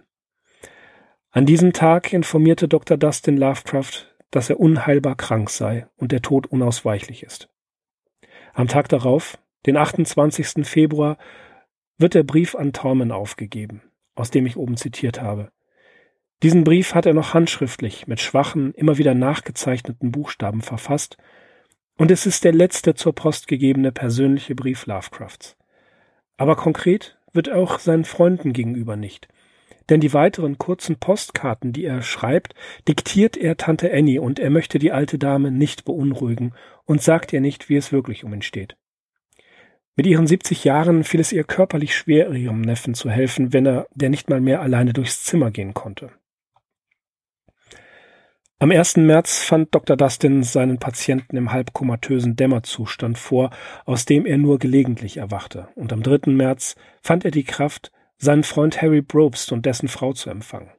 An 1.32 1.46
diesem 1.46 1.74
Tag 1.74 2.14
informierte 2.14 2.68
Dr. 2.68 2.98
Dustin 2.98 3.38
Lovecraft, 3.38 4.14
dass 4.30 4.50
er 4.50 4.60
unheilbar 4.60 5.16
krank 5.16 5.50
sei 5.50 5.88
und 5.96 6.12
der 6.12 6.22
Tod 6.22 6.48
unausweichlich 6.48 7.24
ist. 7.24 7.50
Am 8.54 8.68
Tag 8.68 8.90
darauf, 8.90 9.40
den 9.66 9.78
28. 9.78 10.66
Februar, 10.68 11.18
wird 11.98 12.14
der 12.14 12.24
Brief 12.24 12.56
an 12.56 12.74
Tormen 12.74 13.12
aufgegeben, 13.12 13.82
aus 14.16 14.32
dem 14.32 14.46
ich 14.46 14.58
oben 14.58 14.78
zitiert 14.78 15.22
habe. 15.22 15.52
Diesen 16.42 16.64
Brief 16.64 16.94
hat 16.94 17.06
er 17.06 17.14
noch 17.14 17.34
handschriftlich 17.34 18.08
mit 18.08 18.20
schwachen, 18.20 18.74
immer 18.74 18.98
wieder 18.98 19.14
nachgezeichneten 19.14 20.12
Buchstaben 20.12 20.62
verfasst 20.62 21.18
und 21.98 22.12
es 22.12 22.26
ist 22.26 22.44
der 22.44 22.54
letzte 22.54 22.96
zur 22.96 23.14
Post 23.14 23.48
gegebene 23.48 23.92
persönliche 23.92 24.56
Brief 24.56 24.86
Lovecrafts. 24.86 25.56
Aber 26.38 26.56
konkret 26.56 27.18
wird 27.32 27.48
er 27.48 27.58
auch 27.58 27.80
seinen 27.80 28.06
Freunden 28.06 28.54
gegenüber 28.54 28.96
nicht. 28.96 29.28
Denn 29.90 30.00
die 30.00 30.14
weiteren 30.14 30.58
kurzen 30.58 30.98
Postkarten, 30.98 31.74
die 31.74 31.86
er 31.86 32.02
schreibt, 32.02 32.56
diktiert 32.88 33.38
er 33.38 33.58
Tante 33.58 33.92
Annie 33.94 34.22
und 34.22 34.40
er 34.40 34.50
möchte 34.50 34.80
die 34.80 34.92
alte 34.92 35.20
Dame 35.20 35.52
nicht 35.52 35.86
beunruhigen 35.86 36.54
und 36.86 37.02
sagt 37.02 37.34
ihr 37.34 37.42
nicht, 37.42 37.70
wie 37.70 37.76
es 37.76 37.92
wirklich 37.92 38.24
um 38.24 38.34
ihn 38.34 38.42
steht. 38.42 38.76
Mit 39.96 40.08
ihren 40.08 40.26
70 40.26 40.64
Jahren 40.64 41.04
fiel 41.04 41.20
es 41.20 41.32
ihr 41.32 41.44
körperlich 41.44 41.96
schwer, 41.96 42.32
ihrem 42.32 42.62
Neffen 42.62 42.96
zu 42.96 43.12
helfen, 43.12 43.54
wenn 43.54 43.66
er, 43.68 43.88
der 43.94 44.10
nicht 44.10 44.28
mal 44.30 44.42
mehr 44.42 44.62
alleine 44.62 44.92
durchs 44.92 45.24
Zimmer 45.24 45.52
gehen 45.52 45.76
konnte. 45.76 46.10
Am 48.58 48.72
1. 48.72 48.98
März 48.98 49.44
fand 49.44 49.76
Dr. 49.76 49.98
Dustin 49.98 50.42
seinen 50.42 50.80
Patienten 50.80 51.36
im 51.36 51.52
halbkomatösen 51.52 52.36
Dämmerzustand 52.36 53.18
vor, 53.18 53.52
aus 53.86 54.06
dem 54.06 54.26
er 54.26 54.38
nur 54.38 54.58
gelegentlich 54.58 55.18
erwachte, 55.18 55.68
und 55.76 55.92
am 55.92 56.02
3. 56.02 56.32
März 56.32 56.76
fand 57.02 57.26
er 57.26 57.32
die 57.32 57.44
Kraft, 57.44 57.92
seinen 58.18 58.44
Freund 58.44 58.82
Harry 58.82 59.02
Brobst 59.02 59.52
und 59.52 59.66
dessen 59.66 59.90
Frau 59.90 60.14
zu 60.14 60.30
empfangen. 60.30 60.72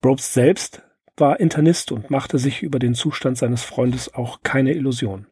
Brobst 0.00 0.32
selbst 0.32 0.82
war 1.16 1.40
Internist 1.40 1.92
und 1.92 2.10
machte 2.10 2.38
sich 2.38 2.62
über 2.62 2.78
den 2.78 2.94
Zustand 2.94 3.36
seines 3.36 3.64
Freundes 3.64 4.14
auch 4.14 4.42
keine 4.42 4.72
Illusion. 4.72 5.26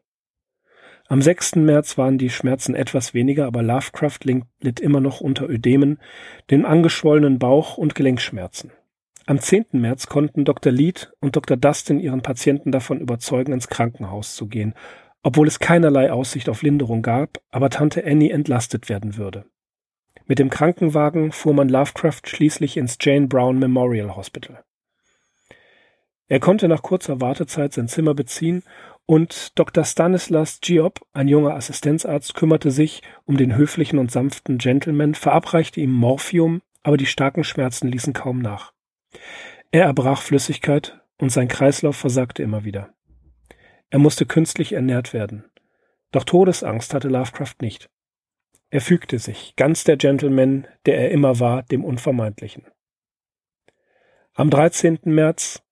Am 1.11 1.23
6. 1.23 1.55
März 1.55 1.97
waren 1.97 2.19
die 2.19 2.29
Schmerzen 2.29 2.75
etwas 2.75 3.15
weniger, 3.15 3.47
aber 3.47 3.63
Lovecraft 3.63 4.19
litt 4.61 4.79
immer 4.79 5.01
noch 5.01 5.21
unter 5.21 5.49
Ödemen, 5.49 5.97
dem 6.51 6.67
angeschwollenen 6.67 7.39
Bauch 7.39 7.79
und 7.79 7.95
Gelenkschmerzen. 7.95 8.71
Am 9.25 9.39
10. 9.39 9.65
März 9.71 10.05
konnten 10.05 10.45
Dr. 10.45 10.71
Lead 10.71 11.11
und 11.19 11.35
Dr. 11.35 11.57
Dustin 11.57 11.99
ihren 11.99 12.21
Patienten 12.21 12.71
davon 12.71 12.99
überzeugen, 12.99 13.53
ins 13.53 13.69
Krankenhaus 13.69 14.35
zu 14.35 14.45
gehen, 14.45 14.75
obwohl 15.23 15.47
es 15.47 15.57
keinerlei 15.57 16.11
Aussicht 16.11 16.47
auf 16.47 16.61
Linderung 16.61 17.01
gab, 17.01 17.39
aber 17.49 17.71
Tante 17.71 18.05
Annie 18.05 18.31
entlastet 18.31 18.87
werden 18.87 19.17
würde. 19.17 19.45
Mit 20.27 20.37
dem 20.37 20.51
Krankenwagen 20.51 21.31
fuhr 21.31 21.55
man 21.55 21.69
Lovecraft 21.69 22.21
schließlich 22.27 22.77
ins 22.77 22.99
Jane 23.01 23.25
Brown 23.25 23.57
Memorial 23.57 24.15
Hospital. 24.15 24.63
Er 26.27 26.39
konnte 26.39 26.67
nach 26.67 26.83
kurzer 26.83 27.19
Wartezeit 27.19 27.73
sein 27.73 27.87
Zimmer 27.87 28.13
beziehen 28.13 28.61
und 29.09 29.57
Dr. 29.57 29.85
Stanislas 29.85 30.59
Giop, 30.61 30.99
ein 31.13 31.27
junger 31.27 31.55
Assistenzarzt, 31.55 32.35
kümmerte 32.35 32.69
sich 32.69 33.01
um 33.25 33.37
den 33.37 33.55
höflichen 33.55 33.97
und 33.97 34.11
sanften 34.11 34.59
Gentleman, 34.59 35.15
verabreichte 35.15 35.81
ihm 35.81 35.91
Morphium, 35.91 36.61
aber 36.83 36.95
die 36.95 37.07
starken 37.07 37.43
Schmerzen 37.43 37.87
ließen 37.87 38.13
kaum 38.13 38.37
nach. 38.37 38.71
Er 39.71 39.85
erbrach 39.85 40.21
Flüssigkeit 40.21 41.01
und 41.17 41.31
sein 41.31 41.47
Kreislauf 41.47 41.95
versagte 41.95 42.43
immer 42.43 42.65
wieder. 42.65 42.93
Er 43.89 43.97
musste 43.97 44.27
künstlich 44.27 44.73
ernährt 44.73 45.11
werden. 45.11 45.43
Doch 46.11 46.23
Todesangst 46.23 46.93
hatte 46.93 47.07
Lovecraft 47.07 47.55
nicht. 47.61 47.89
Er 48.69 48.81
fügte 48.81 49.17
sich, 49.17 49.55
ganz 49.55 49.85
der 49.85 49.97
Gentleman, 49.97 50.67
der 50.85 50.99
er 50.99 51.09
immer 51.09 51.39
war, 51.39 51.63
dem 51.63 51.83
Unvermeidlichen. 51.83 52.67
Am 54.35 54.51
13. 54.51 54.99
März 55.05 55.63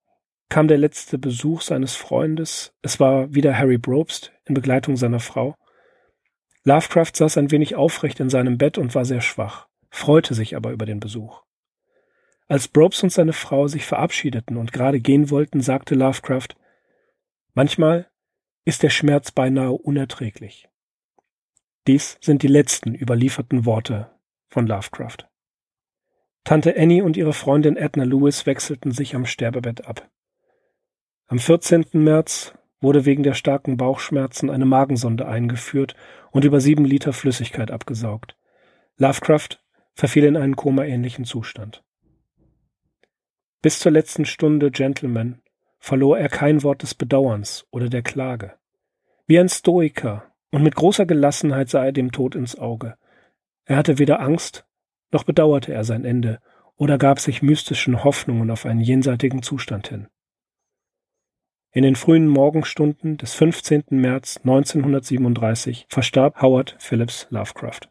kam 0.50 0.68
der 0.68 0.78
letzte 0.78 1.18
Besuch 1.18 1.62
seines 1.62 1.96
Freundes. 1.96 2.74
Es 2.82 3.00
war 3.00 3.34
wieder 3.34 3.58
Harry 3.58 3.78
Brobst 3.78 4.32
in 4.46 4.54
Begleitung 4.54 4.98
seiner 4.98 5.20
Frau. 5.20 5.56
Lovecraft 6.64 7.12
saß 7.14 7.38
ein 7.38 7.52
wenig 7.52 7.76
aufrecht 7.76 8.20
in 8.20 8.30
seinem 8.30 8.58
Bett 8.58 8.78
und 8.78 8.94
war 8.96 9.06
sehr 9.06 9.22
schwach, 9.22 9.68
freute 9.90 10.34
sich 10.34 10.56
aber 10.56 10.72
über 10.72 10.86
den 10.86 11.00
Besuch. 11.00 11.44
Als 12.48 12.68
Brobes 12.68 13.04
und 13.04 13.12
seine 13.12 13.34
Frau 13.34 13.68
sich 13.68 13.86
verabschiedeten 13.86 14.58
und 14.58 14.72
gerade 14.72 15.02
gehen 15.02 15.30
wollten, 15.30 15.62
sagte 15.62 15.96
Lovecraft, 15.96 16.56
manchmal 17.54 18.10
ist 18.64 18.84
der 18.84 18.90
Schmerz 18.90 19.32
beinahe 19.32 19.72
unerträglich. 19.72 20.70
Dies 21.88 22.18
sind 22.22 22.44
die 22.44 22.48
letzten 22.48 22.96
überlieferten 22.96 23.66
Worte 23.66 24.12
von 24.50 24.68
Lovecraft. 24.68 25.30
Tante 26.44 26.78
Annie 26.78 27.04
und 27.04 27.18
ihre 27.18 27.34
Freundin 27.34 27.76
Edna 27.76 28.04
Lewis 28.04 28.46
wechselten 28.46 28.92
sich 28.92 29.16
am 29.16 29.26
Sterbebett 29.26 29.86
ab. 29.86 30.10
Am 31.30 31.40
14. 31.40 31.88
März 31.92 32.54
wurde 32.80 33.04
wegen 33.04 33.22
der 33.22 33.34
starken 33.34 33.76
Bauchschmerzen 33.76 34.50
eine 34.50 34.66
Magensonde 34.66 35.28
eingeführt 35.28 35.94
und 36.32 36.46
über 36.46 36.62
sieben 36.62 36.86
Liter 36.86 37.12
Flüssigkeit 37.12 37.70
abgesaugt. 37.70 38.38
Lovecraft 38.96 39.60
verfiel 39.94 40.24
in 40.24 40.38
einen 40.38 40.56
komaähnlichen 40.56 41.26
Zustand. 41.26 41.84
Bis 43.62 43.80
zur 43.80 43.92
letzten 43.92 44.24
Stunde, 44.24 44.72
Gentleman, 44.72 45.42
verlor 45.80 46.18
er 46.18 46.30
kein 46.30 46.64
Wort 46.64 46.82
des 46.82 46.96
Bedauerns 46.96 47.68
oder 47.72 47.90
der 47.90 48.04
Klage. 48.04 48.54
Wie 49.26 49.38
ein 49.38 49.50
Stoiker 49.50 50.32
und 50.52 50.64
mit 50.64 50.76
großer 50.76 51.06
Gelassenheit 51.06 51.68
sah 51.68 51.84
er 51.84 51.92
dem 51.92 52.14
Tod 52.14 52.36
ins 52.36 52.58
Auge. 52.58 52.96
Er 53.66 53.76
hatte 53.76 54.00
weder 54.00 54.22
Angst, 54.22 54.66
noch 55.12 55.26
bedauerte 55.26 55.74
er 55.74 55.84
sein 55.84 56.06
Ende 56.06 56.40
oder 56.78 56.98
gab 56.98 57.20
sich 57.20 57.42
mystischen 57.42 58.06
Hoffnungen 58.06 58.50
auf 58.50 58.66
einen 58.66 58.80
jenseitigen 58.80 59.44
Zustand 59.44 59.90
hin. 59.90 60.08
In 61.78 61.84
den 61.84 61.96
frühen 61.96 62.28
Morgenstunden 62.28 63.18
des 63.18 63.36
15. 63.36 63.84
März 63.92 64.38
1937 64.38 65.86
verstarb 65.88 66.42
Howard 66.42 66.76
Phillips 66.80 67.28
Lovecraft. 67.30 67.82